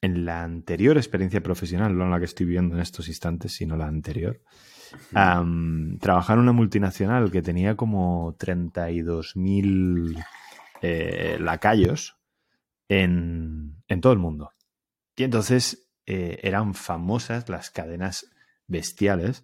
en 0.03 0.25
la 0.25 0.43
anterior 0.43 0.97
experiencia 0.97 1.41
profesional, 1.41 1.97
no 1.97 2.03
en 2.03 2.11
la 2.11 2.19
que 2.19 2.25
estoy 2.25 2.45
viviendo 2.45 2.75
en 2.75 2.81
estos 2.81 3.07
instantes, 3.07 3.53
sino 3.53 3.77
la 3.77 3.87
anterior, 3.87 4.41
um, 5.15 5.97
trabajaba 5.97 6.35
en 6.35 6.41
una 6.41 6.51
multinacional 6.51 7.31
que 7.31 7.41
tenía 7.41 7.77
como 7.77 8.37
32.000 8.37 10.21
eh, 10.81 11.37
lacayos 11.39 12.17
en, 12.89 13.81
en, 13.87 14.01
todo 14.01 14.11
el 14.11 14.19
mundo. 14.19 14.51
Y 15.15 15.23
entonces 15.23 15.82
eh, 16.05 16.39
eran 16.43 16.73
famosas 16.73 17.47
las 17.49 17.69
cadenas 17.69 18.27
bestiales 18.67 19.43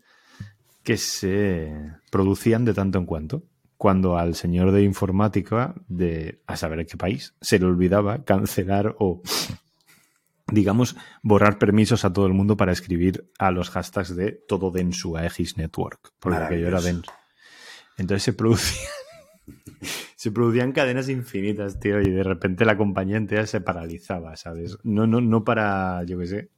que 0.84 0.98
se 0.98 1.72
producían 2.12 2.66
de 2.66 2.74
tanto 2.74 2.98
en 2.98 3.06
cuanto. 3.06 3.44
Cuando 3.78 4.18
al 4.18 4.36
señor 4.36 4.72
de 4.72 4.84
informática, 4.84 5.74
de 5.88 6.42
a 6.48 6.58
saber 6.58 6.86
qué 6.86 6.98
país, 6.98 7.34
se 7.40 7.60
le 7.60 7.66
olvidaba 7.66 8.26
cancelar 8.26 8.96
o, 9.00 9.22
digamos, 10.48 10.98
borrar 11.24 11.60
permisos 11.60 12.04
a 12.04 12.12
todo 12.12 12.26
el 12.28 12.34
mundo 12.34 12.58
para 12.58 12.74
escribir 12.74 13.32
a 13.38 13.52
los 13.52 13.70
hashtags 13.70 14.16
de 14.16 14.34
todo 14.34 14.72
Densu 14.72 15.16
a 15.16 15.26
X 15.28 15.58
Network, 15.58 16.12
porque 16.20 16.40
aquello 16.40 16.68
era 16.68 16.82
Densu. 16.82 17.12
Entonces 17.98 18.24
se 18.24 18.34
producían, 18.34 18.92
se 20.20 20.34
producían 20.34 20.74
cadenas 20.74 21.08
infinitas, 21.08 21.80
tío, 21.80 22.02
y 22.02 22.12
de 22.12 22.24
repente 22.24 22.66
la 22.66 22.76
compañía 22.76 23.16
entera 23.16 23.46
se 23.46 23.62
paralizaba, 23.62 24.36
¿sabes? 24.36 24.78
No, 24.84 25.08
no, 25.08 25.22
no 25.22 25.46
para, 25.46 26.04
yo 26.04 26.20
qué 26.20 26.26
sé, 26.26 26.50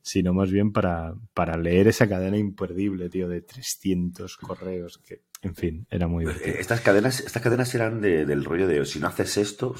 sino 0.00 0.32
más 0.32 0.50
bien 0.50 0.72
para, 0.72 1.12
para 1.34 1.58
leer 1.58 1.88
esa 1.88 2.08
cadena 2.08 2.38
imperdible, 2.38 3.10
tío, 3.10 3.28
de 3.28 3.42
300 3.42 4.38
correos 4.38 5.02
que, 5.06 5.20
en 5.42 5.54
fin, 5.54 5.86
era 5.90 6.08
muy 6.08 6.24
divertido. 6.24 6.56
Estas 6.60 6.80
cadenas, 6.80 7.20
estas 7.20 7.42
cadenas 7.42 7.74
eran 7.74 8.00
del 8.00 8.42
rollo 8.42 8.66
de 8.66 8.86
si 8.86 9.00
no 9.00 9.08
haces 9.08 9.36
esto, 9.36 9.74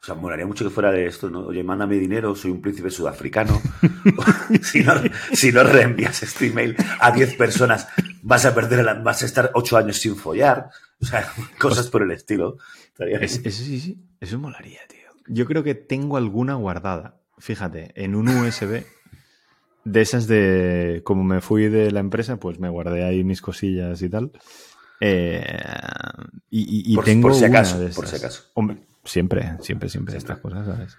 o 0.00 0.04
sea, 0.04 0.14
molaría 0.14 0.46
mucho 0.46 0.64
que 0.64 0.70
fuera 0.70 0.90
de 0.90 1.06
esto, 1.06 1.30
¿no? 1.30 1.46
Oye, 1.46 1.62
mándame 1.62 1.96
dinero, 1.96 2.34
soy 2.34 2.50
un 2.50 2.60
príncipe 2.60 2.90
sudafricano. 2.90 3.60
si, 4.62 4.82
no, 4.82 4.94
si 5.32 5.52
no 5.52 5.62
reenvías 5.62 6.22
este 6.22 6.46
email 6.46 6.76
a 7.00 7.10
10 7.10 7.36
personas, 7.36 7.88
vas 8.22 8.44
a 8.44 8.54
perder, 8.54 8.84
la, 8.84 8.94
vas 8.94 9.22
a 9.22 9.26
estar 9.26 9.50
8 9.54 9.76
años 9.76 9.96
sin 9.96 10.16
follar. 10.16 10.70
O 11.00 11.06
sea, 11.06 11.28
cosas 11.58 11.88
por 11.88 12.02
el 12.02 12.10
estilo. 12.10 12.58
Es, 12.98 13.40
eso 13.44 13.62
sí, 13.62 13.80
sí, 13.80 13.98
eso 14.20 14.38
molaría, 14.38 14.80
tío. 14.88 15.08
Yo 15.28 15.46
creo 15.46 15.62
que 15.62 15.74
tengo 15.74 16.16
alguna 16.16 16.54
guardada. 16.54 17.20
Fíjate, 17.38 17.92
en 17.94 18.14
un 18.14 18.28
USB 18.28 18.84
de 19.84 20.00
esas 20.00 20.26
de, 20.26 21.02
como 21.04 21.22
me 21.22 21.40
fui 21.40 21.68
de 21.68 21.90
la 21.90 22.00
empresa, 22.00 22.38
pues 22.38 22.58
me 22.58 22.68
guardé 22.68 23.04
ahí 23.04 23.24
mis 23.24 23.42
cosillas 23.42 24.00
y 24.02 24.08
tal. 24.08 24.32
Eh, 25.00 25.44
y, 26.50 26.92
y, 26.92 26.94
por, 26.94 27.04
tengo 27.04 27.28
por 27.28 27.36
si 27.36 27.44
acaso, 27.44 27.78
por 27.94 28.06
si 28.06 28.16
acaso. 28.16 28.44
Hombre, 28.54 28.78
siempre, 29.06 29.56
siempre, 29.60 29.88
siempre, 29.88 30.16
estas 30.16 30.38
cosas, 30.38 30.66
¿sabes? 30.66 30.98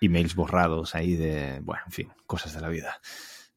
Emails 0.00 0.34
borrados 0.34 0.94
ahí 0.94 1.16
de, 1.16 1.60
bueno, 1.62 1.82
en 1.86 1.92
fin, 1.92 2.08
cosas 2.26 2.54
de 2.54 2.60
la 2.60 2.68
vida. 2.68 3.00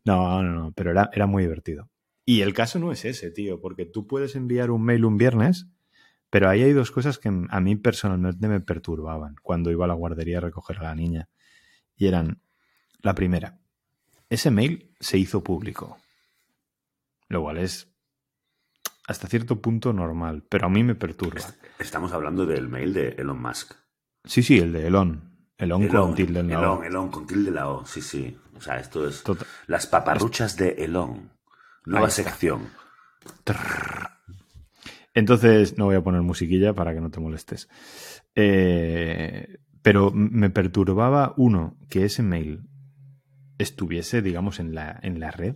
No, 0.06 0.41
no, 0.44 0.53
no, 0.53 0.72
pero 0.74 0.91
era, 0.91 1.10
era 1.13 1.25
muy 1.25 1.44
divertido. 1.44 1.89
Y 2.25 2.41
el 2.41 2.53
caso 2.53 2.79
no 2.79 2.91
es 2.91 3.06
ese, 3.06 3.32
tío, 3.32 3.60
porque 3.60 3.86
tú 3.86 4.06
puedes 4.06 4.36
enviar 4.36 4.70
un 4.70 4.84
mail 4.84 5.06
un 5.06 5.17
viernes, 5.17 5.67
pero 6.29 6.50
ahí 6.50 6.62
hay 6.62 6.74
dos 6.74 6.91
cosas 6.91 7.20
que 7.20 7.29
a 7.29 7.60
mí 7.62 7.75
personalmente 7.77 8.48
me 8.48 8.60
perturbaban 8.60 9.36
cuando 9.41 9.72
iba 9.72 9.86
a 9.86 9.88
la 9.88 9.94
guardería 9.94 10.39
a 10.39 10.41
recoger 10.41 10.79
a 10.79 10.84
la 10.84 10.96
niña. 10.96 11.29
Y 11.96 12.08
eran, 12.08 12.41
la 13.01 13.15
primera, 13.15 13.60
ese 14.29 14.51
mail 14.51 14.94
se 15.00 15.17
hizo 15.17 15.44
público, 15.44 15.98
lo 17.29 17.41
cual 17.41 17.58
es 17.58 17.89
hasta 19.07 19.27
cierto 19.27 19.61
punto 19.61 19.93
normal, 19.93 20.43
pero 20.47 20.67
a 20.67 20.69
mí 20.69 20.83
me 20.83 20.93
perturba. 20.93 21.41
Estamos 21.79 22.11
hablando 22.11 22.45
del 22.45 22.67
mail 22.67 22.93
de 22.93 23.09
Elon 23.17 23.41
Musk. 23.41 23.73
Sí, 24.25 24.43
sí, 24.43 24.59
el 24.59 24.73
de 24.73 24.87
Elon. 24.87 25.23
Elon, 25.57 25.81
Elon 25.83 26.07
con 26.07 26.15
tilde 26.15 26.41
en 26.41 26.49
la 26.49 26.59
Elon, 26.59 26.77
O. 26.79 26.83
Elon 26.83 27.09
con 27.09 27.25
tilde 27.25 27.49
en 27.49 27.55
la 27.55 27.69
O, 27.69 27.85
sí, 27.85 28.01
sí. 28.01 28.37
O 28.55 28.61
sea, 28.61 28.79
esto 28.79 29.07
es 29.07 29.23
las 29.65 29.87
paparruchas 29.87 30.57
de 30.57 30.69
Elon. 30.83 31.31
Nueva 31.85 32.09
sección. 32.09 32.69
Entonces, 35.13 35.77
no 35.77 35.85
voy 35.85 35.95
a 35.95 36.03
poner 36.03 36.21
musiquilla 36.21 36.73
para 36.73 36.93
que 36.93 36.99
no 36.99 37.09
te 37.09 37.21
molestes. 37.21 37.69
Eh, 38.35 39.57
pero 39.81 40.11
me 40.11 40.49
perturbaba, 40.49 41.33
uno, 41.37 41.77
que 41.89 42.03
ese 42.03 42.23
mail 42.23 42.67
estuviese, 43.57 44.21
digamos, 44.21 44.59
en 44.59 44.75
la, 44.75 44.99
en 45.01 45.19
la 45.21 45.31
red. 45.31 45.55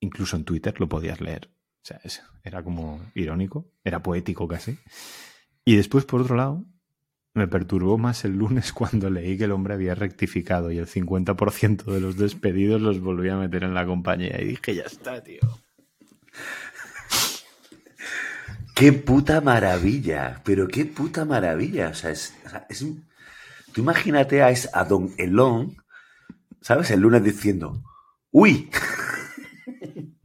Incluso 0.00 0.36
en 0.36 0.44
Twitter 0.44 0.78
lo 0.78 0.88
podías 0.88 1.20
leer. 1.20 1.50
O 1.82 1.86
sea, 1.88 2.00
era 2.44 2.62
como 2.62 3.00
irónico, 3.14 3.70
era 3.84 4.02
poético 4.02 4.46
casi. 4.46 4.78
Y 5.64 5.76
después, 5.76 6.04
por 6.04 6.20
otro 6.20 6.36
lado, 6.36 6.64
me 7.34 7.46
perturbó 7.46 7.98
más 7.98 8.24
el 8.24 8.32
lunes 8.32 8.72
cuando 8.74 9.10
leí 9.10 9.38
que 9.38 9.44
el 9.44 9.52
hombre 9.52 9.74
había 9.74 9.94
rectificado 9.94 10.70
y 10.70 10.78
el 10.78 10.86
50% 10.86 11.84
de 11.84 12.00
los 12.00 12.16
despedidos 12.16 12.80
los 12.80 13.00
volvía 13.00 13.34
a 13.34 13.38
meter 13.38 13.64
en 13.64 13.74
la 13.74 13.86
compañía. 13.86 14.40
Y 14.40 14.48
dije, 14.48 14.74
ya 14.74 14.84
está, 14.84 15.22
tío. 15.22 15.40
¡Qué 18.74 18.92
puta 18.92 19.40
maravilla! 19.40 20.40
Pero 20.44 20.68
qué 20.68 20.84
puta 20.84 21.24
maravilla. 21.24 21.88
O 21.88 21.94
sea, 21.94 22.10
es. 22.10 22.34
Tú 23.72 23.80
imagínate 23.80 24.42
a, 24.42 24.54
a 24.72 24.84
Don 24.84 25.12
Elon, 25.18 25.76
¿sabes? 26.60 26.90
El 26.90 27.00
lunes 27.00 27.24
diciendo, 27.24 27.82
¡Uy! 28.30 28.70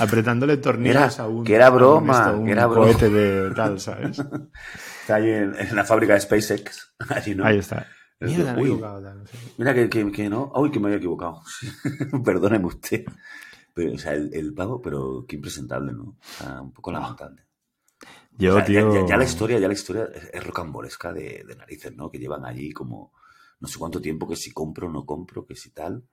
Apretándole 0.00 0.56
tornillos 0.58 0.96
Era- 1.14 1.24
a 1.24 1.28
un. 1.28 1.44
que 1.44 1.54
era 1.54 1.66
a 1.66 1.70
un 1.70 1.76
broma, 1.76 2.12
esto, 2.18 2.28
a 2.30 2.32
un 2.34 2.44
que 2.46 2.52
era 2.52 2.66
broma. 2.66 2.86
cohete 2.86 3.08
de 3.10 3.50
tal, 3.54 3.80
¿sabes? 3.80 4.18
Está 5.00 5.16
allí 5.16 5.30
en, 5.30 5.54
en 5.58 5.76
la 5.76 5.84
fábrica 5.84 6.14
de 6.14 6.20
SpaceX. 6.20 6.94
Allí, 7.08 7.34
¿no? 7.34 7.44
Ahí 7.44 7.58
está. 7.58 7.86
Mierda, 8.20 8.56
uy. 8.58 8.76
no 8.76 9.26
sé. 9.26 9.38
Mira 9.56 9.72
que, 9.72 9.88
que, 9.88 10.10
que 10.12 10.28
no. 10.28 10.50
Uy, 10.54 10.70
que 10.70 10.80
me 10.80 10.86
había 10.88 10.98
equivocado. 10.98 11.40
Perdóneme 12.24 12.66
usted. 12.66 13.04
Pero, 13.72 13.94
o 13.94 13.98
sea, 13.98 14.12
el, 14.14 14.30
el 14.34 14.52
pavo, 14.54 14.82
pero 14.82 15.24
qué 15.26 15.36
impresentable, 15.36 15.92
¿no? 15.92 16.02
O 16.02 16.16
sea, 16.38 16.60
un 16.60 16.72
poco 16.72 16.90
lamentable. 16.92 17.44
Yo, 18.32 18.50
O 18.56 18.58
sea, 18.58 18.66
ya- 18.66 18.80
tío. 18.82 18.94
ya, 18.94 19.06
ya 19.06 19.16
la 19.16 19.24
historia, 19.24 19.58
ya 19.58 19.68
la 19.68 19.74
historia 19.74 20.08
es, 20.14 20.30
es 20.32 20.44
rocambolesca 20.44 21.12
de, 21.12 21.44
de 21.46 21.56
narices, 21.56 21.94
¿no? 21.96 22.10
Que 22.10 22.18
llevan 22.18 22.44
allí 22.44 22.72
como 22.72 23.12
no 23.60 23.66
sé 23.68 23.78
cuánto 23.78 24.00
tiempo, 24.00 24.28
que 24.28 24.36
si 24.36 24.52
compro 24.52 24.88
o 24.88 24.90
no 24.90 25.04
compro, 25.06 25.46
que 25.46 25.54
si 25.56 25.70
tal. 25.70 26.04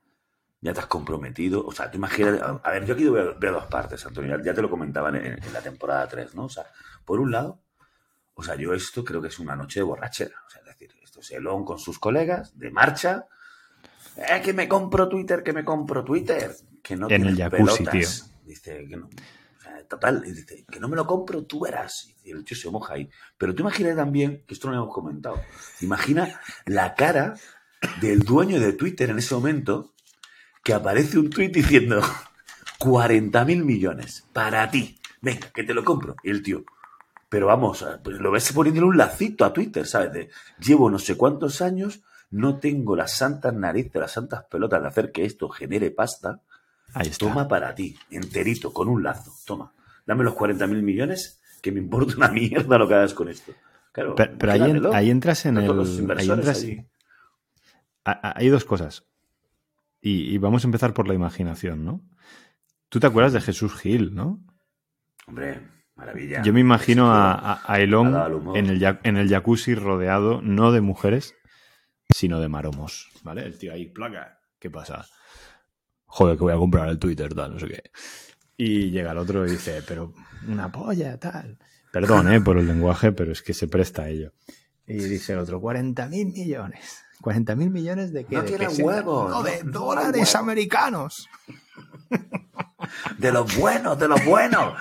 Ya 0.66 0.74
te 0.74 0.80
has 0.80 0.88
comprometido. 0.88 1.64
O 1.64 1.72
sea, 1.72 1.92
tú 1.92 1.98
imaginas. 1.98 2.42
A, 2.42 2.72
ver, 2.72 2.86
yo 2.86 2.96
aquí 2.96 3.08
veo, 3.08 3.36
veo 3.38 3.54
dos 3.54 3.68
partes, 3.68 4.04
Antonio. 4.04 4.42
Ya, 4.42 4.52
te 4.52 4.64
lo 4.64 4.70
comentaban 4.70 5.16
en, 5.16 5.44
en 5.44 5.54
la 5.54 5.62
temporada 5.62 6.08
3, 6.08 6.34
¿no? 6.34 6.46
O 6.46 6.50
sea, 6.50 6.66
por 7.06 7.20
un 7.20 7.30
lado, 7.30 7.60
o 8.34 8.42
sea, 8.42 8.56
yo 8.56 8.74
esto 8.74 9.06
creo 9.06 9.22
que 9.22 9.28
es 9.28 9.38
una 9.38 9.56
noche 9.56 9.82
de 9.82 9.84
borrachera. 9.84 10.34
O 10.48 10.50
sea, 10.50 10.62
es 10.62 10.66
decir, 10.66 10.90
esto 11.04 11.20
es 11.20 11.30
Elon 11.30 11.64
con 11.64 11.78
sus 11.78 12.00
colegas, 12.00 12.58
de 12.58 12.72
marcha. 12.72 13.28
Eh, 14.18 14.42
que 14.44 14.54
me 14.54 14.68
compro 14.68 15.08
Twitter, 15.08 15.44
que 15.44 15.54
me 15.54 15.64
compro 15.64 16.04
Twitter. 16.04 16.56
Que 16.82 16.96
no 16.96 17.12
En 17.12 17.28
el 17.28 17.38
jacuzzi, 17.38 17.84
pelotas. 17.84 18.32
Dice 18.44 18.88
que 18.90 18.98
no. 18.98 19.06
O 19.06 19.62
sea, 19.62 19.88
total, 19.88 20.24
y 20.26 20.32
dice, 20.32 20.66
que 20.66 20.80
no 20.80 20.88
me 20.88 20.96
lo 20.96 21.06
compro, 21.06 21.46
tú 21.46 21.60
verás. 21.60 22.10
Y 22.24 22.32
el 22.32 22.44
tío 22.44 22.58
se 22.58 22.72
moja 22.72 22.96
ahí. 22.96 23.08
Pero 23.38 23.54
tú 23.54 23.62
imaginas 23.62 23.96
también, 23.96 24.44
que 24.48 24.56
esto 24.56 24.68
no 24.68 24.74
lo 24.74 24.82
hemos 24.82 24.96
comentado, 24.96 25.40
imagina 25.82 26.42
la 26.66 26.96
cara 26.96 27.36
del 28.02 28.22
dueño 28.22 28.60
de 28.60 28.74
Twitter 28.74 29.12
en 29.12 29.20
ese 29.20 29.36
momento, 29.36 29.95
que 30.66 30.74
aparece 30.74 31.20
un 31.20 31.30
tweet 31.30 31.50
diciendo 31.50 32.02
40 32.80 33.46
mil 33.46 33.64
millones 33.64 34.28
para 34.34 34.70
ti. 34.72 35.00
Venga, 35.22 35.50
que 35.54 35.64
te 35.64 35.74
lo 35.74 35.84
compro. 35.84 36.16
Y 36.24 36.32
el 36.32 36.42
tío, 36.42 36.64
pero 37.30 37.48
vamos, 37.48 37.86
pues 38.04 38.18
lo 38.18 38.32
ves 38.32 38.52
poniéndole 38.52 38.88
un 38.88 38.98
lacito 38.98 39.46
a 39.46 39.54
Twitter, 39.54 39.86
¿sabes? 39.86 40.12
De, 40.12 40.30
llevo 40.60 40.90
no 40.90 40.98
sé 41.00 41.16
cuántos 41.18 41.62
años, 41.62 42.02
no 42.32 42.58
tengo 42.60 42.96
las 42.96 43.16
santas 43.18 43.54
narices, 43.54 43.96
las 43.96 44.12
santas 44.12 44.44
pelotas 44.50 44.82
de 44.82 44.88
hacer 44.88 45.12
que 45.12 45.24
esto 45.26 45.50
genere 45.50 45.92
pasta. 45.92 46.42
Ahí 46.94 47.10
está. 47.10 47.28
Toma 47.28 47.48
para 47.48 47.74
ti, 47.76 47.96
enterito, 48.10 48.74
con 48.74 48.88
un 48.90 49.04
lazo. 49.04 49.32
Toma, 49.46 49.72
dame 50.06 50.24
los 50.24 50.34
40 50.34 50.66
mil 50.68 50.82
millones, 50.84 51.40
que 51.62 51.72
me 51.72 51.80
importa 51.80 52.16
una 52.18 52.30
mierda 52.30 52.78
lo 52.78 52.88
que 52.88 52.94
hagas 52.96 53.14
con 53.14 53.30
esto. 53.30 53.54
Claro, 53.92 54.16
Pero, 54.16 54.38
pero 54.38 54.52
ahí, 54.52 54.60
en- 54.60 54.66
imagínatelo. 54.66 54.94
ahí 54.96 55.10
entras 55.12 55.46
en 55.46 55.58
el. 55.58 55.70
Ahí 56.18 56.30
entras. 56.30 56.66
Hay 58.04 58.50
dos 58.50 58.66
cosas. 58.66 59.06
Y, 60.06 60.34
y 60.34 60.38
vamos 60.38 60.64
a 60.64 60.68
empezar 60.68 60.94
por 60.94 61.08
la 61.08 61.14
imaginación, 61.16 61.84
¿no? 61.84 62.02
Tú 62.90 63.00
te 63.00 63.08
acuerdas 63.08 63.34
de 63.34 63.42
Jesús 63.42 63.74
Gil, 63.76 64.14
¿no? 64.14 64.40
Hombre, 65.28 65.60
maravilla. 65.96 66.44
Yo 66.44 66.54
me 66.54 66.60
imagino 66.60 67.12
a, 67.12 67.34
a- 67.34 67.62
a 67.66 67.80
Elon 67.80 68.12
en 68.56 68.68
el, 68.68 69.00
en 69.04 69.18
el 69.18 69.30
jacuzzi 69.30 69.74
rodeado 69.74 70.42
no 70.44 70.72
de 70.72 70.82
mujeres, 70.82 71.34
sino 72.14 72.40
de 72.40 72.48
maromos, 72.50 73.10
¿vale? 73.24 73.44
El 73.46 73.58
tío 73.58 73.74
ahí, 73.74 73.88
placa, 73.88 74.40
¿qué 74.60 74.70
pasa? 74.70 75.06
Joder, 76.06 76.38
que 76.38 76.44
voy 76.44 76.54
a 76.54 76.58
comprar 76.58 76.88
el 76.90 77.00
Twitter, 77.00 77.34
tal, 77.34 77.54
no 77.54 77.60
sé 77.60 77.68
qué. 77.68 77.84
Y 78.58 78.92
llega 78.92 79.12
el 79.12 79.18
otro 79.18 79.46
y 79.48 79.52
dice, 79.52 79.82
pero 79.88 80.14
una 80.48 80.72
polla, 80.72 81.18
tal. 81.20 81.58
Perdón, 81.92 82.32
¿eh? 82.32 82.40
Por 82.42 82.60
el 82.60 82.68
lenguaje, 82.68 83.12
pero 83.12 83.32
es 83.32 83.42
que 83.42 83.54
se 83.56 83.68
presta 83.68 84.04
a 84.04 84.10
ello. 84.10 84.34
Y 84.86 84.94
dice 84.98 85.34
el 85.34 85.40
otro, 85.40 85.60
40 85.60 86.08
mil 86.10 86.28
millones. 86.28 87.02
¿40 87.22 87.56
mil 87.56 87.70
millones 87.70 88.12
de 88.14 88.26
qué? 88.26 88.36
No 88.36 88.42
¿De 88.44 88.48
tiene 88.48 88.68
huevos, 88.68 89.30
No, 89.30 89.44
de 89.44 89.64
no- 89.64 89.72
dólares 89.72 90.36
americanos. 90.36 91.28
De 93.18 93.32
los 93.32 93.58
buenos, 93.58 93.98
de 94.00 94.08
los 94.08 94.24
buenos. 94.26 94.74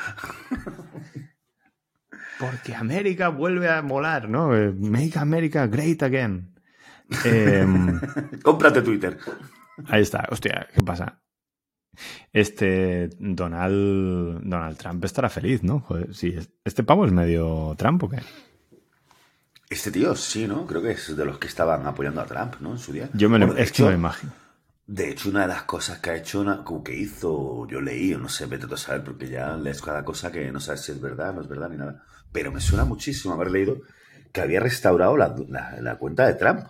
Porque 2.39 2.75
América 2.75 3.29
vuelve 3.29 3.71
a 3.71 3.81
molar, 3.83 4.29
¿no? 4.29 4.55
Eh, 4.57 4.73
Make 4.73 5.19
America 5.19 5.67
great 5.67 6.03
again. 6.03 6.55
Em, 7.25 8.01
Cómprate 8.43 8.83
Twitter. 8.83 9.19
ahí 9.87 10.03
está. 10.03 10.27
Hostia, 10.31 10.67
¿qué 10.75 10.83
pasa? 10.83 11.21
Este 12.33 13.09
Donald, 13.21 14.41
Donald 14.43 14.77
Trump 14.77 15.05
estará 15.05 15.29
feliz, 15.29 15.63
¿no? 15.63 15.81
Joder, 15.81 16.13
sí, 16.15 16.35
es- 16.37 16.51
este 16.65 16.83
pavo 16.83 17.07
es 17.07 17.13
medio 17.13 17.75
Trump 17.79 18.03
o 18.03 18.09
qué? 18.09 18.19
Este 19.75 19.91
tío, 19.91 20.15
sí, 20.15 20.47
¿no? 20.47 20.67
Creo 20.67 20.81
que 20.83 20.93
es 20.93 21.17
de 21.17 21.25
los 21.25 21.39
que 21.39 21.49
estaban 21.49 21.85
apoyando 21.87 22.21
a 22.21 22.27
Trump, 22.27 22.55
¿no? 22.61 22.71
En 22.73 22.79
su 22.79 22.93
día. 22.93 23.11
Yo 23.13 23.29
me 23.29 23.39
lo, 23.41 23.47
Bueno, 23.49 23.61
es 23.61 23.73
que 23.73 23.77
hecho- 23.79 23.85
me 23.87 23.91
lo 23.91 23.97
imagino. 23.99 24.33
De 24.87 25.11
hecho, 25.11 25.31
una 25.31 25.43
de 25.43 25.49
las 25.49 25.63
cosas 25.65 25.99
que 25.99 26.11
ha 26.11 26.17
hecho, 26.17 26.41
una- 26.41 26.63
como 26.63 26.85
que 26.85 26.95
hizo, 26.95 27.67
yo 27.69 27.81
leí, 27.81 28.11
no 28.17 28.29
sé, 28.29 28.47
vete 28.47 28.67
tú 28.67 28.75
a 28.75 28.79
saber, 28.79 29.03
porque 29.03 29.29
ya 29.29 29.57
lees 29.57 29.81
cada 29.83 30.05
cosa 30.05 30.31
que 30.31 30.53
no 30.53 30.61
sabes 30.61 30.83
si 30.83 30.93
es 30.93 31.01
verdad, 31.01 31.35
no 31.35 31.41
es 31.41 31.49
verdad 31.49 31.71
ni 31.71 31.77
nada. 31.77 32.05
Pero 32.33 32.53
me 32.53 32.61
suena 32.61 32.85
muchísimo 32.85 33.35
haber 33.35 33.51
leído 33.51 33.79
que 34.33 34.41
había 34.43 34.61
restaurado 34.61 35.17
la, 35.17 35.35
la- 35.49 35.81
la 35.81 35.97
cuenta 35.99 36.27
de 36.27 36.35
Trump 36.35 36.67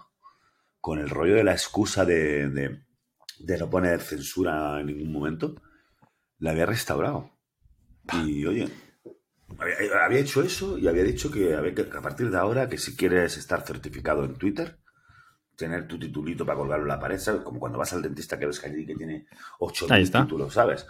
con 0.81 0.99
el 0.99 1.11
rollo 1.11 1.35
de 1.35 1.45
la 1.45 1.53
excusa 1.53 2.05
de, 2.07 2.49
de- 2.49 2.81
de 3.39 3.59
no 3.59 3.69
poner 3.69 4.01
censura 4.01 4.81
en 4.81 4.87
ningún 4.87 5.13
momento. 5.13 5.57
La 6.39 6.53
había 6.53 6.67
restaurado. 6.67 7.31
Y 8.25 8.47
oye, 8.47 8.69
había, 9.59 10.05
había 10.05 10.19
hecho 10.21 10.43
eso 10.43 10.79
y 10.79 10.89
había 10.89 11.05
dicho 11.05 11.31
que, 11.31 11.55
había 11.55 11.75
que- 11.75 11.89
a 11.97 12.01
partir 12.03 12.31
de 12.31 12.39
ahora, 12.39 12.69
que 12.69 12.79
si 12.79 12.97
quieres 12.97 13.37
estar 13.37 13.63
certificado 13.67 14.25
en 14.25 14.35
Twitter, 14.35 14.79
tener 15.57 15.87
tu 15.87 15.99
titulito 15.99 16.45
para 16.45 16.59
colgarlo 16.59 16.85
en 16.85 16.89
la 16.89 16.99
pared, 17.01 17.19
¿sabes? 17.19 17.43
Como 17.43 17.61
cuando 17.61 17.79
vas 17.79 17.93
al 17.93 18.03
dentista 18.03 18.39
que 18.39 18.47
ves 18.47 18.59
que 18.59 18.67
allí 18.69 18.85
que 18.87 18.97
tiene 18.97 19.15
Ahí 19.15 19.29
8.000 19.61 20.03
está. 20.03 20.23
títulos, 20.23 20.53
¿sabes? 20.55 20.87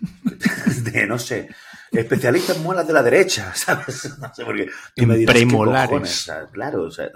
De, 0.84 1.06
no 1.06 1.18
sé, 1.18 1.48
especialista 1.92 2.52
en 2.54 2.62
muelas 2.62 2.86
de 2.86 2.92
la 2.92 3.02
derecha, 3.02 3.52
¿sabes? 3.54 4.18
No 4.18 4.32
sé, 4.34 4.44
porque 4.44 4.66
tú 4.94 5.02
En 5.02 5.08
me 5.08 5.16
dirás, 5.16 5.34
¿qué 5.34 5.40
premolares. 5.46 5.88
cojones? 5.88 6.10
Sea, 6.16 6.46
claro, 6.50 6.82
o 6.82 6.90
sea, 6.90 7.10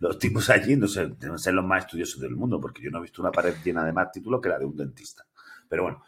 los 0.00 0.18
tipos 0.18 0.50
allí 0.50 0.76
no 0.76 0.88
sé, 0.88 1.08
deben 1.18 1.38
ser 1.38 1.54
los 1.54 1.64
más 1.64 1.84
estudiosos 1.84 2.20
del 2.20 2.34
mundo, 2.36 2.60
porque 2.60 2.82
yo 2.82 2.90
no 2.90 2.98
he 2.98 3.02
visto 3.02 3.22
una 3.22 3.30
pared 3.32 3.54
llena 3.64 3.84
de 3.84 3.92
más 3.92 4.10
títulos 4.12 4.40
que 4.40 4.48
la 4.48 4.58
de 4.58 4.64
un 4.64 4.76
dentista. 4.76 5.24
Pero 5.68 5.84
bueno, 5.84 6.04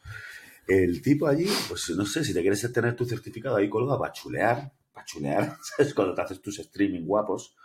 el 0.66 1.02
tipo 1.02 1.26
allí, 1.26 1.48
pues 1.68 1.90
no 1.90 2.06
sé, 2.06 2.24
si 2.24 2.32
te 2.32 2.40
quieres 2.40 2.72
tener 2.72 2.96
tu 2.96 3.04
certificado 3.04 3.56
ahí 3.56 3.68
colgado 3.68 3.98
para 3.98 4.12
chulear, 4.12 4.72
para 4.92 5.04
chulear, 5.04 5.56
¿sabes? 5.62 5.94
Cuando 5.94 6.14
te 6.14 6.22
haces 6.22 6.40
tus 6.40 6.58
streaming 6.58 7.04
guapos 7.04 7.56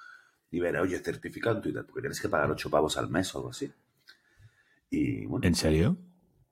y 0.51 0.59
ver, 0.59 0.77
oye, 0.77 0.97
certificado 0.99 1.57
en 1.57 1.61
Twitter, 1.61 1.85
porque 1.85 2.01
tienes 2.01 2.19
que 2.19 2.29
pagar 2.29 2.51
8 2.51 2.69
pavos 2.69 2.97
al 2.97 3.09
mes 3.09 3.33
o 3.35 3.37
algo 3.39 3.49
así. 3.51 3.71
Y 4.89 5.25
bueno. 5.25 5.47
¿En 5.47 5.55
serio? 5.55 5.97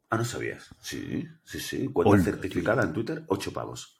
Ah, 0.09 0.17
no 0.17 0.25
sabías. 0.25 0.69
Sí, 0.79 1.27
sí, 1.43 1.59
sí. 1.59 1.87
Cuenta 1.87 2.23
certificada 2.23 2.83
en 2.83 2.93
Twitter, 2.93 3.23
8 3.27 3.51
pavos. 3.51 3.99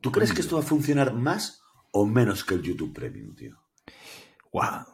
¿Tú 0.00 0.12
crees 0.12 0.32
que 0.32 0.40
esto 0.40 0.56
va 0.56 0.62
a 0.62 0.66
funcionar 0.66 1.14
más 1.14 1.62
o 1.92 2.04
menos 2.04 2.44
que 2.44 2.54
el 2.54 2.62
YouTube 2.62 2.92
Premium, 2.92 3.34
tío? 3.34 3.56
Guau. 4.52 4.84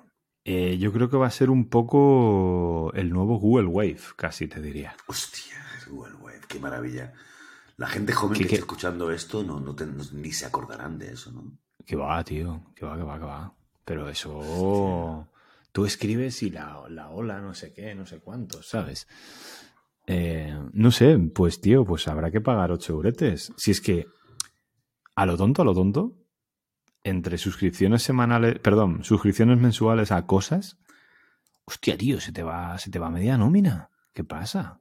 Eh, 0.44 0.76
yo 0.78 0.92
creo 0.92 1.08
que 1.08 1.16
va 1.16 1.26
a 1.26 1.30
ser 1.30 1.50
un 1.50 1.68
poco 1.68 2.92
el 2.94 3.10
nuevo 3.10 3.38
Google 3.38 3.66
Wave, 3.66 4.00
casi 4.16 4.48
te 4.48 4.60
diría. 4.60 4.96
Hostia, 5.06 5.56
Wave, 5.90 6.40
qué 6.48 6.58
maravilla. 6.58 7.12
La 7.76 7.86
gente 7.88 8.12
joven 8.12 8.34
¿Qué- 8.36 8.40
que 8.46 8.54
esté 8.54 8.60
escuchando 8.60 9.10
esto 9.10 9.42
no, 9.42 9.58
no 9.60 9.74
te- 9.74 9.86
no- 9.86 10.04
ni 10.12 10.32
se 10.32 10.46
acordarán 10.46 10.98
de 10.98 11.12
eso, 11.12 11.32
¿no? 11.32 11.52
Que 11.86 11.96
va, 11.96 12.22
tío. 12.22 12.62
Que 12.76 12.84
va, 12.86 12.96
que 12.96 13.02
va, 13.02 13.18
que 13.18 13.24
va. 13.24 13.52
Pero 13.84 14.08
eso. 14.08 15.28
Tú 15.72 15.86
escribes 15.86 16.42
y 16.42 16.50
la, 16.50 16.82
la 16.90 17.08
ola, 17.10 17.40
no 17.40 17.54
sé 17.54 17.72
qué, 17.72 17.94
no 17.94 18.04
sé 18.06 18.20
cuánto, 18.20 18.62
¿sabes? 18.62 19.08
Eh, 20.06 20.54
no 20.72 20.90
sé, 20.90 21.16
pues 21.34 21.60
tío, 21.60 21.84
pues 21.84 22.06
habrá 22.08 22.30
que 22.30 22.40
pagar 22.40 22.70
8 22.72 22.92
euretes. 22.92 23.52
Si 23.56 23.70
es 23.70 23.80
que, 23.80 24.06
a 25.16 25.24
lo 25.26 25.36
tonto, 25.36 25.62
a 25.62 25.64
lo 25.64 25.74
tonto, 25.74 26.12
entre 27.04 27.38
suscripciones 27.38 28.02
semanales, 28.02 28.58
perdón, 28.58 29.02
suscripciones 29.02 29.58
mensuales 29.58 30.12
a 30.12 30.26
cosas, 30.26 30.76
hostia, 31.64 31.96
tío, 31.96 32.20
se 32.20 32.32
te 32.32 32.42
va, 32.42 32.76
se 32.78 32.90
te 32.90 32.98
va 32.98 33.08
media 33.10 33.38
nómina. 33.38 33.88
¿Qué 34.12 34.24
pasa? 34.24 34.78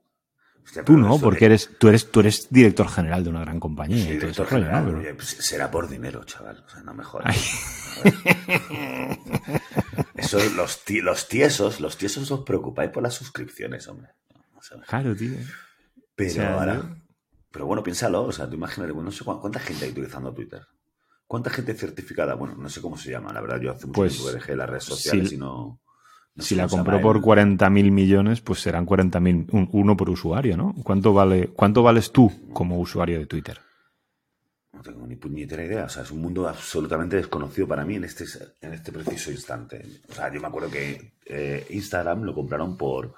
Hostia, 0.64 0.84
Tú 0.84 0.96
no, 0.96 1.18
porque 1.18 1.40
de- 1.40 1.46
eres, 1.46 1.70
tú 1.78 1.88
eres, 1.88 2.10
tú 2.10 2.20
eres 2.20 2.48
director 2.50 2.88
general 2.88 3.24
de 3.24 3.30
una 3.30 3.40
gran 3.40 3.60
compañía 3.60 4.04
Sí, 4.06 4.12
director 4.12 4.48
rollo, 4.50 4.64
¿no? 4.64 4.70
general, 4.70 4.94
oye, 4.96 5.14
pues 5.14 5.28
será 5.28 5.70
por 5.70 5.88
dinero, 5.88 6.24
chaval. 6.24 6.64
O 6.66 6.68
sea, 6.70 6.82
no 6.82 6.94
me 6.94 7.04
jodas. 7.04 7.36
Eso, 10.14 10.38
los, 10.56 10.82
los 11.02 11.28
tiesos, 11.28 11.80
los 11.80 11.96
tiesos 11.96 12.30
os 12.30 12.40
preocupáis 12.44 12.90
por 12.90 13.02
las 13.02 13.14
suscripciones, 13.14 13.86
hombre. 13.88 14.10
O 14.56 14.62
sea, 14.62 14.78
Claro, 14.82 15.14
tío. 15.16 15.34
Pero 16.14 16.30
O 16.30 16.34
sea, 16.34 16.54
ahora. 16.54 16.96
Pero 17.50 17.66
bueno, 17.66 17.82
piénsalo, 17.82 18.22
o 18.24 18.32
sea, 18.32 18.48
tú 18.48 18.54
imagínate, 18.54 18.94
no 18.94 19.10
sé 19.10 19.24
cuán- 19.24 19.40
cuánta 19.40 19.58
gente 19.60 19.84
hay 19.84 19.90
utilizando 19.90 20.32
Twitter. 20.32 20.62
¿Cuánta 21.26 21.50
gente 21.50 21.74
certificada? 21.74 22.34
Bueno, 22.34 22.54
no 22.56 22.68
sé 22.68 22.80
cómo 22.80 22.96
se 22.96 23.10
llama, 23.10 23.32
la 23.32 23.40
verdad, 23.40 23.60
yo 23.60 23.72
hace 23.72 23.86
mucho 23.86 23.96
Pues, 24.00 24.12
tiempo 24.14 24.28
que 24.28 24.34
dejé 24.36 24.56
las 24.56 24.68
redes 24.70 24.84
sociales 24.84 25.28
si- 25.28 25.34
y 25.34 25.38
no. 25.38 25.80
No 26.34 26.42
Si 26.42 26.54
la 26.54 26.66
compró 26.68 27.00
por 27.00 27.16
el- 27.16 27.22
40.000 27.22 27.90
millones, 27.90 28.40
pues 28.40 28.60
serán 28.60 28.86
40.000, 28.86 29.46
un- 29.52 29.68
uno 29.72 29.96
por 29.96 30.08
usuario, 30.10 30.56
¿no? 30.56 30.74
¿Cuánto, 30.82 31.12
vale, 31.12 31.48
¿Cuánto 31.48 31.82
vales 31.82 32.10
tú 32.12 32.30
como 32.52 32.78
usuario 32.80 33.18
de 33.18 33.26
Twitter? 33.26 33.58
No 34.72 34.80
tengo 34.80 35.06
ni 35.06 35.16
puñetera 35.16 35.62
idea, 35.64 35.84
o 35.84 35.88
sea, 35.88 36.02
es 36.02 36.10
un 36.10 36.22
mundo 36.22 36.48
absolutamente 36.48 37.16
desconocido 37.16 37.68
para 37.68 37.84
mí 37.84 37.96
en 37.96 38.04
este, 38.04 38.24
en 38.62 38.72
este 38.72 38.90
preciso 38.90 39.30
instante. 39.30 39.84
O 40.10 40.14
sea, 40.14 40.32
yo 40.32 40.40
me 40.40 40.46
acuerdo 40.48 40.70
que 40.70 41.12
eh, 41.26 41.66
Instagram 41.70 42.22
lo 42.22 42.34
compraron 42.34 42.76
por, 42.78 43.14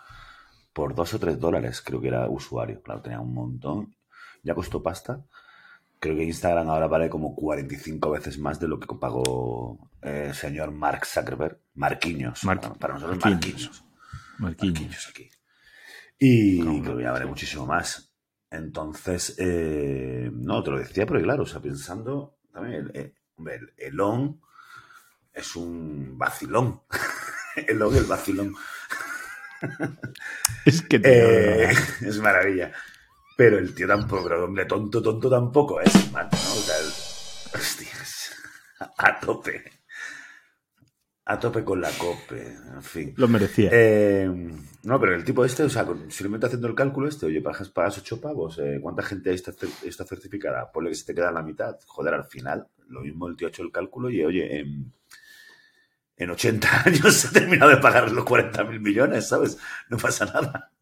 por 0.72 0.94
dos 0.96 1.14
o 1.14 1.18
tres 1.20 1.38
dólares, 1.38 1.81
creo 1.81 2.00
que 2.00 2.09
era 2.09 2.29
usuario. 2.29 2.83
Claro, 2.83 3.00
tenía 3.00 3.20
un 3.20 3.33
montón. 3.33 3.94
Ya 4.42 4.55
costó 4.55 4.83
pasta. 4.83 5.24
Creo 6.00 6.16
que 6.16 6.24
Instagram 6.24 6.68
ahora 6.68 6.87
vale 6.87 7.09
como 7.09 7.35
45 7.35 8.11
veces 8.11 8.38
más 8.38 8.61
de 8.61 8.68
lo 8.68 8.78
que 8.78 8.87
pagó 8.94 9.90
eh, 10.02 10.26
el 10.28 10.35
señor 10.35 10.70
Mark 10.70 11.07
Zuckerberg. 11.07 11.59
Marquinhos. 11.74 12.44
Mar- 12.44 12.61
Para- 12.61 12.74
para 12.74 12.94
nosotros. 12.94 13.18
Marquinhos. 13.24 13.85
Marquinhos. 14.38 14.74
Marquinhos 14.80 15.09
aquí. 15.09 15.30
Y 16.18 16.61
creo 16.83 16.96
que 16.96 17.02
ya 17.02 17.12
vale 17.12 17.26
muchísimo 17.26 17.66
más. 17.66 18.12
Entonces, 18.50 19.35
eh, 19.38 20.30
no, 20.33 20.62
te 20.62 20.70
lo 20.70 20.78
decía, 20.78 21.07
porque 21.07 21.22
claro, 21.24 21.42
o 21.42 21.46
sea, 21.46 21.61
pensando 21.61 22.38
también, 22.52 22.90
el, 22.94 22.96
el, 23.00 23.14
hombre, 23.37 23.54
el 23.57 23.72
Elon 23.78 24.40
es 25.33 25.57
un 25.57 26.16
vacilón. 26.18 26.83
Elon, 27.68 27.96
el 27.96 28.04
vacilón. 28.04 28.54
Es 30.64 30.83
que 30.83 31.00
Eh, 31.02 31.72
es 32.02 32.18
maravilla. 32.20 32.72
Pero 33.37 33.59
el 33.59 33.75
tío 33.75 33.87
tampoco, 33.88 34.25
pero 34.25 34.44
hombre, 34.44 34.64
tonto, 34.66 35.03
tonto 35.03 35.29
tampoco 35.29 35.81
es, 35.81 36.12
man, 36.12 36.29
¿no? 36.31 36.38
O 36.38 36.62
sea, 36.62 36.79
el- 36.79 37.59
hostias, 37.61 38.33
a 38.99 39.20
tope. 39.20 39.62
A 41.27 41.40
tope 41.40 41.64
con 41.64 41.81
la 41.81 41.90
cope, 41.92 42.47
en 42.75 42.83
fin. 42.83 43.14
lo 43.16 43.27
merecía. 43.29 43.70
Eh, 43.73 44.29
no, 44.83 45.01
pero 45.01 45.14
el 45.14 45.25
tipo 45.25 45.42
este, 45.44 45.62
o 45.62 45.70
sea, 45.70 45.87
simplemente 46.11 46.47
haciendo 46.47 46.68
el 46.68 46.75
cálculo 46.75 47.09
este, 47.09 47.25
oye, 47.27 47.40
pagas, 47.40 47.70
pagas 47.70 47.97
8 47.99 48.20
pavos, 48.20 48.59
eh, 48.59 48.79
¿cuánta 48.83 49.03
gente 49.03 49.33
está, 49.33 49.53
está 49.85 50.05
certificada? 50.05 50.70
Ponle 50.70 50.90
que 50.90 50.97
se 50.97 51.07
te 51.07 51.14
queda 51.14 51.33
la 51.33 51.42
mitad. 51.42 51.77
Joder, 51.87 52.12
al 52.12 52.27
final, 52.27 52.68
lo 52.88 53.01
mismo 53.01 53.27
el 53.27 53.37
tío 53.37 53.47
ha 53.47 53.51
hecho 53.51 53.62
el 53.62 53.73
cálculo 53.73 54.11
y, 54.11 54.23
oye, 54.23 54.59
en, 54.61 54.92
en 56.18 56.31
80 56.31 56.83
años 56.85 57.14
se 57.14 57.29
ha 57.29 57.31
terminado 57.31 57.70
de 57.70 57.79
pagar 57.79 58.12
los 58.12 58.25
40 58.27 58.62
mil 58.64 58.81
millones, 58.81 59.27
¿sabes? 59.27 59.57
No 59.88 59.97
pasa 59.97 60.27
nada. 60.27 60.73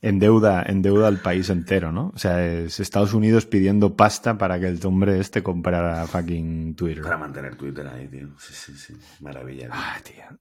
En 0.00 0.18
deuda, 0.18 0.62
en 0.66 0.82
deuda 0.82 1.08
al 1.08 1.20
país 1.20 1.50
entero, 1.50 1.90
¿no? 1.90 2.12
O 2.14 2.18
sea, 2.18 2.46
es 2.46 2.78
Estados 2.78 3.14
Unidos 3.14 3.46
pidiendo 3.46 3.96
pasta 3.96 4.38
para 4.38 4.60
que 4.60 4.68
el 4.68 4.84
hombre 4.86 5.18
este 5.18 5.42
comprara 5.42 6.06
fucking 6.06 6.76
Twitter. 6.76 7.02
Para 7.02 7.18
mantener 7.18 7.56
Twitter 7.56 7.86
ahí, 7.88 8.06
tío. 8.06 8.28
Sí, 8.38 8.54
sí, 8.54 8.72
sí. 8.74 8.94
Maravilla. 9.20 9.66
tío. 9.66 9.70
Ah, 9.72 9.96
tío. 10.04 10.38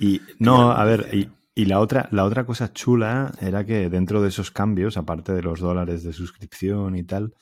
Y 0.00 0.20
no, 0.38 0.72
a 0.72 0.84
ver, 0.84 1.08
y, 1.12 1.28
y 1.54 1.64
la 1.66 1.80
otra, 1.80 2.08
la 2.12 2.24
otra 2.24 2.44
cosa 2.44 2.72
chula 2.72 3.32
era 3.40 3.64
que 3.64 3.88
dentro 3.88 4.20
de 4.22 4.28
esos 4.28 4.50
cambios, 4.50 4.96
aparte 4.96 5.32
de 5.32 5.42
los 5.42 5.60
dólares 5.60 6.02
de 6.02 6.12
suscripción 6.12 6.96
y 6.96 7.04
tal, 7.04 7.34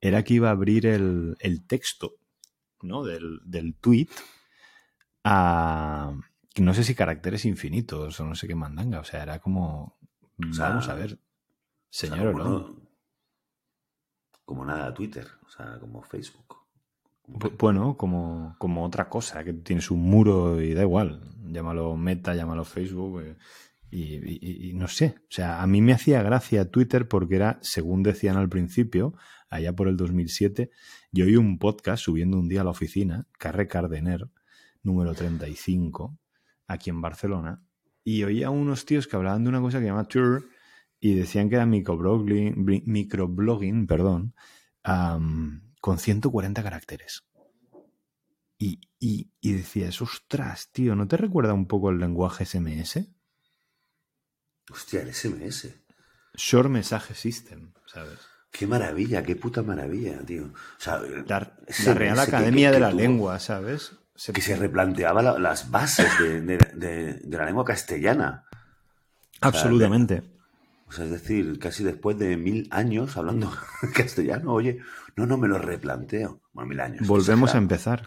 era 0.00 0.22
que 0.22 0.34
iba 0.34 0.48
a 0.48 0.52
abrir 0.52 0.86
el, 0.86 1.36
el 1.40 1.66
texto, 1.66 2.14
¿no? 2.82 3.04
Del, 3.04 3.40
del 3.44 3.74
tweet 3.74 4.08
a 5.24 6.14
no 6.58 6.74
sé 6.74 6.84
si 6.84 6.94
caracteres 6.94 7.44
infinitos 7.44 8.18
o 8.20 8.24
no 8.24 8.34
sé 8.34 8.46
qué 8.46 8.54
mandanga. 8.54 9.00
O 9.00 9.04
sea, 9.04 9.22
era 9.22 9.38
como. 9.38 9.98
Sea, 10.52 10.68
vamos 10.70 10.88
a 10.88 10.94
ver. 10.94 11.14
O 11.14 11.18
sea, 11.90 12.10
Señor 12.10 12.32
como, 12.32 12.44
Elon. 12.44 12.62
no- 12.76 12.80
como 14.44 14.64
nada 14.64 14.92
Twitter, 14.94 15.26
o 15.46 15.48
sea, 15.50 15.78
como 15.80 16.02
Facebook. 16.02 16.56
Bu- 17.26 17.56
Bueno, 17.56 17.96
como, 17.96 18.56
como 18.58 18.84
otra 18.84 19.08
cosa, 19.08 19.44
que 19.44 19.52
tienes 19.52 19.90
un 19.90 20.00
muro 20.02 20.60
y 20.60 20.74
da 20.74 20.82
igual. 20.82 21.20
Llámalo 21.52 21.96
Meta, 21.96 22.34
llámalo 22.34 22.64
Facebook. 22.64 23.20
eh, 23.22 23.36
Y, 23.92 24.14
y- 24.14 24.70
y 24.70 24.72
no 24.74 24.86
sé. 24.86 25.16
O 25.22 25.30
sea, 25.30 25.60
a 25.62 25.66
mí 25.66 25.82
me 25.82 25.92
hacía 25.92 26.22
gracia 26.22 26.70
Twitter 26.70 27.08
porque 27.08 27.34
era, 27.34 27.58
según 27.60 28.04
decían 28.04 28.36
al 28.36 28.48
principio, 28.48 29.14
allá 29.48 29.74
por 29.74 29.88
el 29.88 29.96
2007, 29.96 30.70
yo 31.10 31.24
oí 31.24 31.34
un 31.34 31.58
podcast 31.58 32.04
subiendo 32.04 32.38
un 32.38 32.48
día 32.48 32.60
a 32.60 32.64
la 32.64 32.70
oficina, 32.70 33.26
Carre 33.36 33.66
Cardener, 33.66 34.30
número 34.84 35.12
35, 35.12 36.16
aquí 36.68 36.88
en 36.90 37.00
Barcelona, 37.00 37.64
y 38.04 38.22
oía 38.24 38.50
unos 38.50 38.84
tíos 38.86 39.06
que 39.06 39.16
hablaban 39.16 39.42
de 39.44 39.50
una 39.50 39.60
cosa 39.60 39.78
que 39.78 39.84
se 39.84 39.88
llama 39.90 40.04
Twitter 40.08 40.42
y 41.00 41.14
decían 41.14 41.48
que 41.48 41.56
era 41.56 41.66
microblogging, 41.66 42.64
microblogging 42.86 43.86
perdón, 43.86 44.34
am, 44.82 45.72
con 45.80 45.98
140 45.98 46.62
caracteres. 46.62 47.24
Y, 48.58 48.80
y, 48.98 49.30
y 49.40 49.52
decías, 49.52 50.02
ostras, 50.02 50.70
tío, 50.70 50.94
¿no 50.94 51.08
te 51.08 51.16
recuerda 51.16 51.54
un 51.54 51.66
poco 51.66 51.88
el 51.90 51.98
lenguaje 51.98 52.44
SMS? 52.44 53.08
Hostia, 54.70 55.02
el 55.02 55.14
SMS. 55.14 55.68
Short 56.34 56.68
Message 56.70 57.14
System, 57.14 57.72
¿sabes? 57.86 58.18
Qué 58.52 58.66
maravilla, 58.66 59.22
qué 59.22 59.36
puta 59.36 59.62
maravilla, 59.62 60.18
tío. 60.24 60.44
O 60.46 60.52
sea, 60.80 61.00
La, 61.26 61.56
la 61.86 61.94
Real 61.94 62.16
¿qué- 62.16 62.22
Academia 62.22 62.70
de 62.70 62.80
la? 62.80 62.92
Lengua, 62.92 63.38
¿sabes? 63.38 63.92
O 64.28 64.32
que 64.32 64.42
se 64.42 64.54
replanteaba 64.54 65.22
las 65.22 65.70
bases 65.70 66.10
de, 66.18 67.20
la 67.26 67.44
lengua 67.46 67.64
castellana. 67.64 68.44
Absolutamente. 69.40 70.22
O 70.86 70.92
sea, 70.92 71.06
es 71.06 71.10
decir, 71.10 71.58
casi 71.58 71.84
después 71.84 72.18
de 72.18 72.36
mil 72.36 72.68
años 72.70 73.16
hablando 73.16 73.50
castellano, 73.94 74.52
oye, 74.52 74.80
no, 75.16 75.24
no 75.24 75.38
me 75.38 75.48
lo 75.48 75.58
replanteo. 75.58 76.42
Bueno, 76.52 76.68
mil 76.68 76.80
años. 76.80 77.06
Volvemos 77.06 77.54
a 77.54 77.58
empezar. 77.58 78.06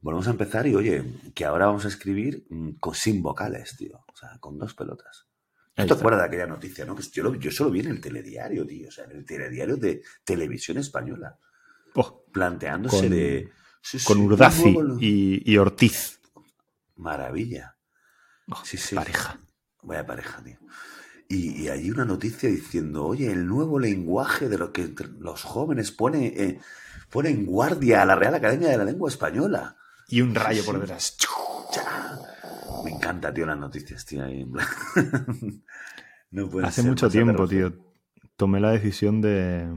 Volvemos 0.00 0.28
a 0.28 0.30
empezar 0.30 0.66
y 0.68 0.74
oye, 0.74 1.04
que 1.34 1.44
ahora 1.44 1.66
vamos 1.66 1.84
a 1.84 1.88
escribir 1.88 2.46
mm, 2.48 2.70
con, 2.80 2.94
sin 2.94 3.22
vocales, 3.22 3.76
tío. 3.76 4.04
O 4.10 4.16
sea, 4.16 4.38
con 4.38 4.56
dos 4.56 4.72
pelotas. 4.74 5.26
¿No 5.76 5.84
te 5.84 5.92
acuerdas 5.92 6.22
de 6.22 6.26
aquella 6.28 6.46
noticia, 6.46 6.86
no? 6.86 6.96
Que 6.96 7.02
yo, 7.02 7.34
yo 7.34 7.50
solo 7.50 7.70
vi 7.70 7.80
en 7.80 7.88
el 7.88 8.00
telediario, 8.00 8.66
tío. 8.66 8.88
O 8.88 8.90
sea, 8.90 9.04
en 9.04 9.10
el 9.10 9.26
telediario 9.26 9.76
de 9.76 10.02
televisión 10.24 10.78
española. 10.78 11.36
Oh, 11.94 12.24
planteándose 12.32 13.10
de 13.10 13.50
con 14.04 14.20
Urdazi 14.20 14.76
y, 15.00 15.56
Ortiz. 15.58 16.20
Maravilla. 16.96 17.76
Oh, 18.50 18.62
sí, 18.64 18.76
sí. 18.76 18.94
Pareja. 18.94 19.38
Vaya 19.82 20.06
pareja, 20.06 20.42
tío. 20.42 20.58
Y, 21.28 21.68
hay 21.68 21.90
una 21.90 22.04
noticia 22.04 22.48
diciendo, 22.48 23.04
oye, 23.04 23.32
el 23.32 23.46
nuevo 23.46 23.78
lenguaje 23.78 24.48
de 24.48 24.58
lo 24.58 24.72
que 24.72 24.94
los 25.18 25.42
jóvenes 25.42 25.90
pone, 25.92 26.26
eh, 26.26 26.60
pone 27.10 27.30
en 27.30 27.46
guardia 27.46 28.02
a 28.02 28.06
la 28.06 28.14
Real 28.14 28.34
Academia 28.34 28.68
de 28.68 28.78
la 28.78 28.84
Lengua 28.84 29.08
Española. 29.08 29.76
Y 30.08 30.20
un 30.20 30.34
rayo 30.34 30.64
por 30.64 30.80
detrás. 30.80 31.16
Me 32.84 32.92
encanta, 32.92 33.34
tío, 33.34 33.46
las 33.46 33.58
noticias, 33.58 34.04
tío. 34.04 34.24
Hace 36.62 36.82
mucho 36.82 37.08
tiempo, 37.08 37.48
tío, 37.48 37.72
tomé 38.36 38.60
la 38.60 38.70
decisión 38.70 39.20
de... 39.20 39.68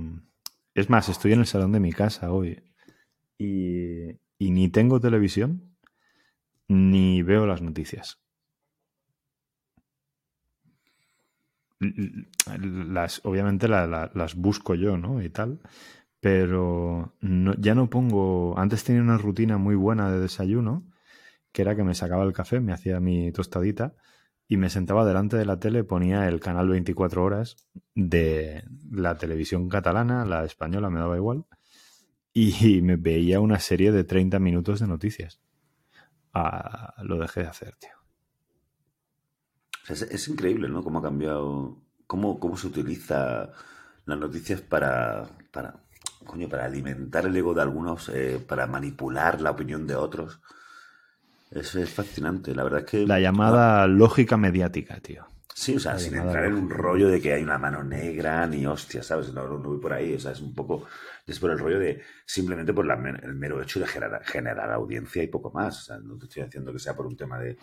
Es 0.76 0.90
más, 0.90 1.10
estoy 1.10 1.34
en 1.34 1.40
el 1.40 1.48
salón 1.48 1.72
de 1.72 1.80
mi 1.80 1.92
casa 1.92 2.32
hoy 2.32 2.69
y, 3.40 4.20
ni 4.40 4.70
tengo 4.70 5.00
televisión 5.00 5.76
ni 6.68 7.24
veo 7.24 7.48
las 7.48 7.62
noticias. 7.62 8.20
Las, 11.80 13.22
obviamente 13.26 13.68
las 13.68 14.36
busco 14.36 14.76
yo, 14.76 14.98
¿no? 14.98 15.24
Y 15.24 15.30
tal. 15.30 15.62
Pero 16.20 17.16
ya 17.22 17.74
no 17.76 17.90
pongo. 17.90 18.60
Antes 18.60 18.84
tenía 18.84 19.02
una 19.02 19.18
rutina 19.18 19.58
muy 19.58 19.76
buena 19.76 20.12
de 20.12 20.20
desayuno, 20.20 20.86
que 21.54 21.62
era 21.62 21.76
que 21.76 21.84
me 21.84 21.96
sacaba 21.96 22.24
el 22.26 22.34
café, 22.34 22.60
me 22.60 22.74
hacía 22.74 23.00
mi 23.00 23.32
tostadita 23.32 23.96
y 24.48 24.58
me 24.58 24.70
sentaba 24.70 25.06
delante 25.06 25.38
de 25.38 25.46
la 25.46 25.60
tele, 25.60 25.84
ponía 25.84 26.28
el 26.28 26.40
canal 26.42 26.68
24 26.70 27.24
horas 27.24 27.70
de 27.96 28.64
la 28.92 29.18
televisión 29.18 29.70
catalana, 29.70 30.26
la 30.26 30.44
española, 30.44 30.90
me 30.90 31.00
daba 31.00 31.16
igual 31.18 31.46
y 32.40 32.82
me 32.82 32.96
veía 32.96 33.40
una 33.40 33.60
serie 33.60 33.92
de 33.92 34.04
30 34.04 34.40
minutos 34.40 34.80
de 34.80 34.88
noticias. 34.88 35.40
Ah, 36.34 36.94
lo 37.04 37.18
dejé 37.18 37.42
de 37.42 37.48
hacer, 37.48 37.76
tío. 37.76 37.92
Es, 39.90 40.28
increíble, 40.28 40.70
¿no? 40.70 40.84
Cómo 40.84 41.00
ha 41.00 41.02
cambiado, 41.02 41.82
cómo, 42.06 42.40
cómo 42.40 42.56
se 42.56 42.68
utiliza 42.68 43.50
las 44.06 44.20
noticias 44.20 44.62
para, 44.62 45.28
para, 45.52 45.84
coño, 46.26 46.48
para 46.48 46.66
alimentar 46.66 47.26
el 47.26 47.36
ego 47.36 47.56
de 47.56 47.64
algunos, 47.64 48.10
eh, 48.10 48.44
para 48.48 48.68
manipular 48.68 49.42
la 49.42 49.52
opinión 49.52 49.88
de 49.88 49.96
otros. 49.96 50.40
Eso 51.50 51.80
es 51.80 51.90
fascinante, 51.90 52.54
la 52.54 52.64
verdad 52.64 52.82
es 52.82 52.86
que... 52.86 53.08
La 53.08 53.20
llamada 53.20 53.88
lógica 53.88 54.38
mediática, 54.38 55.00
tío. 55.00 55.26
Sí, 55.54 55.76
o 55.76 55.80
sea, 55.80 56.00
sin 56.00 56.16
entrar 56.16 56.46
en 56.46 56.54
un 56.54 56.70
rollo 56.70 57.10
de 57.10 57.20
que 57.20 57.34
hay 57.34 57.44
una 57.44 57.58
mano 57.58 57.84
negra 57.84 58.48
ni 58.48 58.66
hostia, 58.66 59.04
¿sabes? 59.04 59.34
No, 59.34 59.48
no, 59.48 59.58
voy 59.58 59.80
por 59.80 59.92
ahí, 59.92 60.14
o 60.14 60.20
sea, 60.20 60.32
es 60.32 60.42
un 60.42 60.54
poco 60.54 60.86
es 61.28 61.40
por 61.40 61.52
el 61.52 61.60
rollo 61.60 61.80
de 61.80 62.02
simplemente 62.26 62.74
por 62.74 62.90
el 62.90 63.34
mero 63.34 63.62
hecho 63.62 63.80
de 63.80 63.88
generar, 63.88 64.24
generar, 64.26 64.72
audiencia 64.72 65.22
y 65.22 65.28
poco 65.28 65.52
más. 65.52 65.80
O 65.80 65.82
sea, 65.86 65.98
no 66.00 66.18
te 66.18 66.26
estoy 66.26 66.44
diciendo 66.44 66.74
que 66.74 66.80
sea 66.80 66.96
por 66.96 67.06
un 67.06 67.16
tema 67.16 67.40
de 67.40 67.58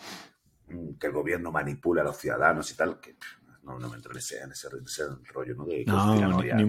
mm, 0.69 0.95
que 0.99 1.07
el 1.07 1.13
gobierno 1.13 1.51
manipula 1.51 2.03
a 2.03 2.05
los 2.05 2.17
ciudadanos 2.17 2.71
y 2.71 2.77
tal, 2.77 3.01
que 3.01 3.17
no, 3.65 3.79
no 3.79 3.89
me 3.89 3.97
entro 3.97 4.13
en 4.13 4.19
ese, 4.19 4.41
en 4.41 4.53
ese, 4.53 4.69
rollo, 5.33 5.55
¿no? 5.57 5.65
De 5.65 5.85
no, 5.85 6.41
ni, 6.41 6.65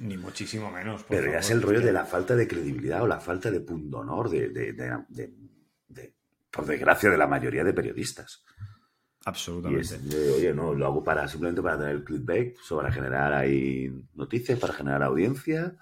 ni, 0.00 0.16
muchísimo 0.16 0.70
menos. 0.70 1.04
Pero 1.08 1.30
ya 1.30 1.38
es 1.38 1.50
el 1.50 1.60
rollo 1.60 1.80
de 1.80 1.92
la 1.92 2.06
falta 2.06 2.34
de 2.34 2.48
credibilidad 2.48 3.02
o 3.02 3.06
la 3.06 3.20
falta 3.20 3.50
de 3.50 3.60
pundonor 3.60 4.30
de, 4.30 4.48
de, 4.48 4.72
de, 4.72 5.34
de, 5.88 6.14
por 6.50 6.64
desgracia, 6.64 7.10
de 7.10 7.18
la 7.18 7.26
mayoría 7.26 7.62
de 7.62 7.74
periodistas. 7.74 8.42
Absolutamente. 9.24 9.98
oye, 10.36 10.54
no, 10.54 10.74
lo 10.74 10.86
hago 10.86 11.04
para 11.04 11.28
simplemente 11.28 11.62
para 11.62 11.78
tener 11.78 12.04
clickbait, 12.04 12.56
para 12.68 12.90
generar 12.90 13.32
ahí 13.34 13.92
noticias, 14.14 14.58
para 14.58 14.72
generar 14.72 15.02
audiencia 15.02 15.76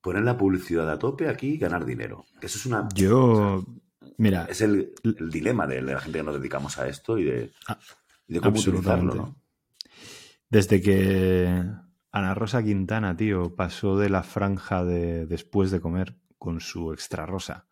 poner 0.00 0.22
la 0.22 0.36
publicidad 0.36 0.90
a 0.90 0.98
tope 0.98 1.28
aquí 1.28 1.54
y 1.54 1.58
ganar 1.58 1.84
dinero. 1.84 2.24
Eso 2.40 2.58
es 2.58 2.66
una. 2.66 2.88
Yo. 2.94 3.64
mira. 4.16 4.46
Es 4.48 4.60
el, 4.60 4.92
dilema 5.30 5.66
de, 5.66 5.82
la 5.82 6.00
gente 6.00 6.18
que 6.18 6.24
nos 6.24 6.34
dedicamos 6.34 6.78
a 6.78 6.88
esto 6.88 7.18
y 7.18 7.24
de, 7.24 7.52
ah, 7.68 7.78
cómo 8.42 8.58
utilizarlo, 8.58 9.14
¿no? 9.14 9.36
Desde 10.48 10.80
que 10.80 11.64
Ana 12.10 12.34
Rosa 12.34 12.62
Quintana, 12.62 13.16
tío, 13.16 13.54
pasó 13.54 13.96
de 13.96 14.08
la 14.08 14.22
franja 14.22 14.84
de 14.84 15.26
después 15.26 15.70
de 15.70 15.80
comer 15.80 16.16
con 16.38 16.60
su 16.60 16.92
extra 16.92 17.26
rosa. 17.26 17.66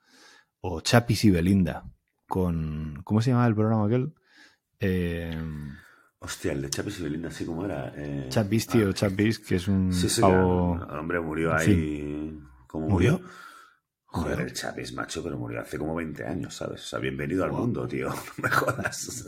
O 0.61 0.81
Chapis 0.81 1.24
y 1.24 1.31
Belinda 1.31 1.85
con. 2.27 3.01
¿Cómo 3.05 3.20
se 3.20 3.31
llamaba 3.31 3.48
el 3.48 3.55
programa 3.55 3.87
aquel? 3.87 4.12
Eh, 4.80 5.36
Hostia, 6.20 6.52
el 6.52 6.62
de 6.62 6.70
Chapis 6.70 6.98
y 6.98 7.02
Belinda, 7.04 7.28
así 7.28 7.44
como 7.44 7.64
era. 7.64 7.92
Eh, 7.96 8.26
Chapis, 8.28 8.66
tío, 8.66 8.88
ah, 8.90 8.92
Chapis, 8.92 9.38
que 9.38 9.56
es 9.56 9.68
un. 9.68 9.92
Sí, 9.92 10.08
sí, 10.08 10.20
el 10.20 10.26
hombre 10.98 11.20
murió 11.20 11.54
ahí. 11.54 12.38
¿Cómo 12.66 12.88
murió? 12.88 13.20
Joder, 14.06 14.40
el 14.40 14.52
Chapis, 14.52 14.94
macho, 14.94 15.22
pero 15.22 15.38
murió 15.38 15.60
hace 15.60 15.78
como 15.78 15.94
20 15.94 16.24
años, 16.24 16.54
¿sabes? 16.54 16.82
O 16.82 16.86
sea, 16.86 16.98
bienvenido 16.98 17.44
al 17.44 17.52
mundo, 17.52 17.86
tío. 17.86 18.08
No 18.38 18.42
me 18.42 18.50
jodas. 18.50 19.26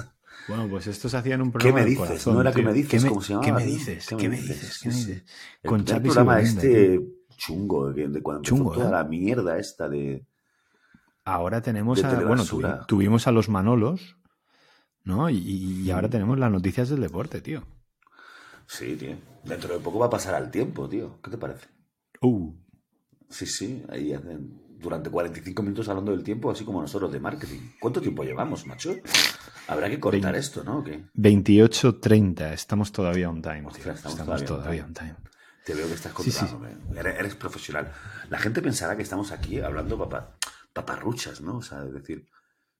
Bueno, 0.48 0.68
pues 0.68 0.86
esto 0.86 1.08
se 1.08 1.16
hacía 1.16 1.34
en 1.34 1.42
un 1.42 1.52
programa. 1.52 1.78
¿Qué 1.78 1.84
me 1.84 1.90
dices? 1.90 2.26
no 2.26 2.40
era 2.40 2.52
que 2.52 2.62
me 2.62 2.72
dices, 2.72 3.04
¿cómo 3.04 3.20
se 3.20 3.34
llama? 3.34 3.44
¿Qué 3.44 3.52
me 3.52 3.64
dices? 3.64 4.06
¿Qué 4.08 4.28
me 4.28 4.40
dices? 4.40 4.80
¿Qué 4.82 4.88
me 4.88 4.94
dices? 4.94 5.24
Con 5.64 5.84
Chapis 5.84 6.12
programa 6.12 6.40
este 6.40 7.00
chungo, 7.36 7.92
de, 7.92 8.22
cuando 8.22 8.42
chungo, 8.42 8.72
toda 8.72 8.88
¿eh? 8.88 8.92
la 8.92 9.04
mierda 9.04 9.58
esta 9.58 9.88
de. 9.88 10.26
Ahora 11.24 11.60
tenemos 11.60 12.02
a. 12.02 12.20
Bueno, 12.24 12.44
tuvimos 12.86 13.26
a 13.26 13.32
los 13.32 13.48
Manolos, 13.48 14.16
¿no? 15.04 15.30
Y, 15.30 15.90
ahora 15.90 16.08
tenemos 16.08 16.38
las 16.38 16.50
noticias 16.50 16.88
del 16.88 17.00
deporte, 17.00 17.40
tío. 17.40 17.66
Sí, 18.66 18.96
tío. 18.96 19.16
Dentro 19.44 19.74
de 19.74 19.80
poco 19.80 19.98
va 19.98 20.06
a 20.06 20.10
pasar 20.10 20.34
al 20.34 20.50
tiempo, 20.50 20.88
tío. 20.88 21.20
¿Qué 21.22 21.30
te 21.30 21.38
parece? 21.38 21.66
Uh. 22.20 22.54
Sí, 23.28 23.46
sí. 23.46 23.84
Ahí 23.88 24.14
durante 24.80 25.10
45 25.10 25.62
minutos 25.62 25.88
hablando 25.88 26.12
del 26.12 26.24
tiempo, 26.24 26.50
así 26.50 26.64
como 26.64 26.80
nosotros 26.80 27.12
de 27.12 27.20
marketing. 27.20 27.58
¿Cuánto 27.78 28.00
tiempo 28.00 28.24
llevamos, 28.24 28.66
macho? 28.66 28.94
Habrá 29.68 29.88
que 29.88 30.00
cortar 30.00 30.34
esto, 30.34 30.64
¿no? 30.64 30.82
28.30. 30.84 32.52
Estamos 32.52 32.92
todavía 32.92 33.28
on 33.28 33.42
time. 33.42 33.68
estamos, 33.68 34.44
todavía, 34.44 34.84
on 34.84 34.94
time. 34.94 35.16
Te 35.64 35.74
veo 35.74 35.86
que 35.86 35.94
estás 35.94 36.12
contando. 36.12 36.66
Eres, 36.96 37.34
profesional. 37.34 37.92
La 38.30 38.38
gente 38.38 38.62
pensará 38.62 38.96
que 38.96 39.02
estamos 39.02 39.30
aquí 39.32 39.60
hablando 39.60 39.98
papá, 39.98 40.36
paparruchas, 40.72 41.40
¿no? 41.40 41.58
O 41.58 41.62
sea, 41.62 41.84
es 41.84 41.92
decir... 41.92 42.26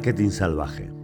Marketing 0.06 0.32
Salvaje. 0.32 0.94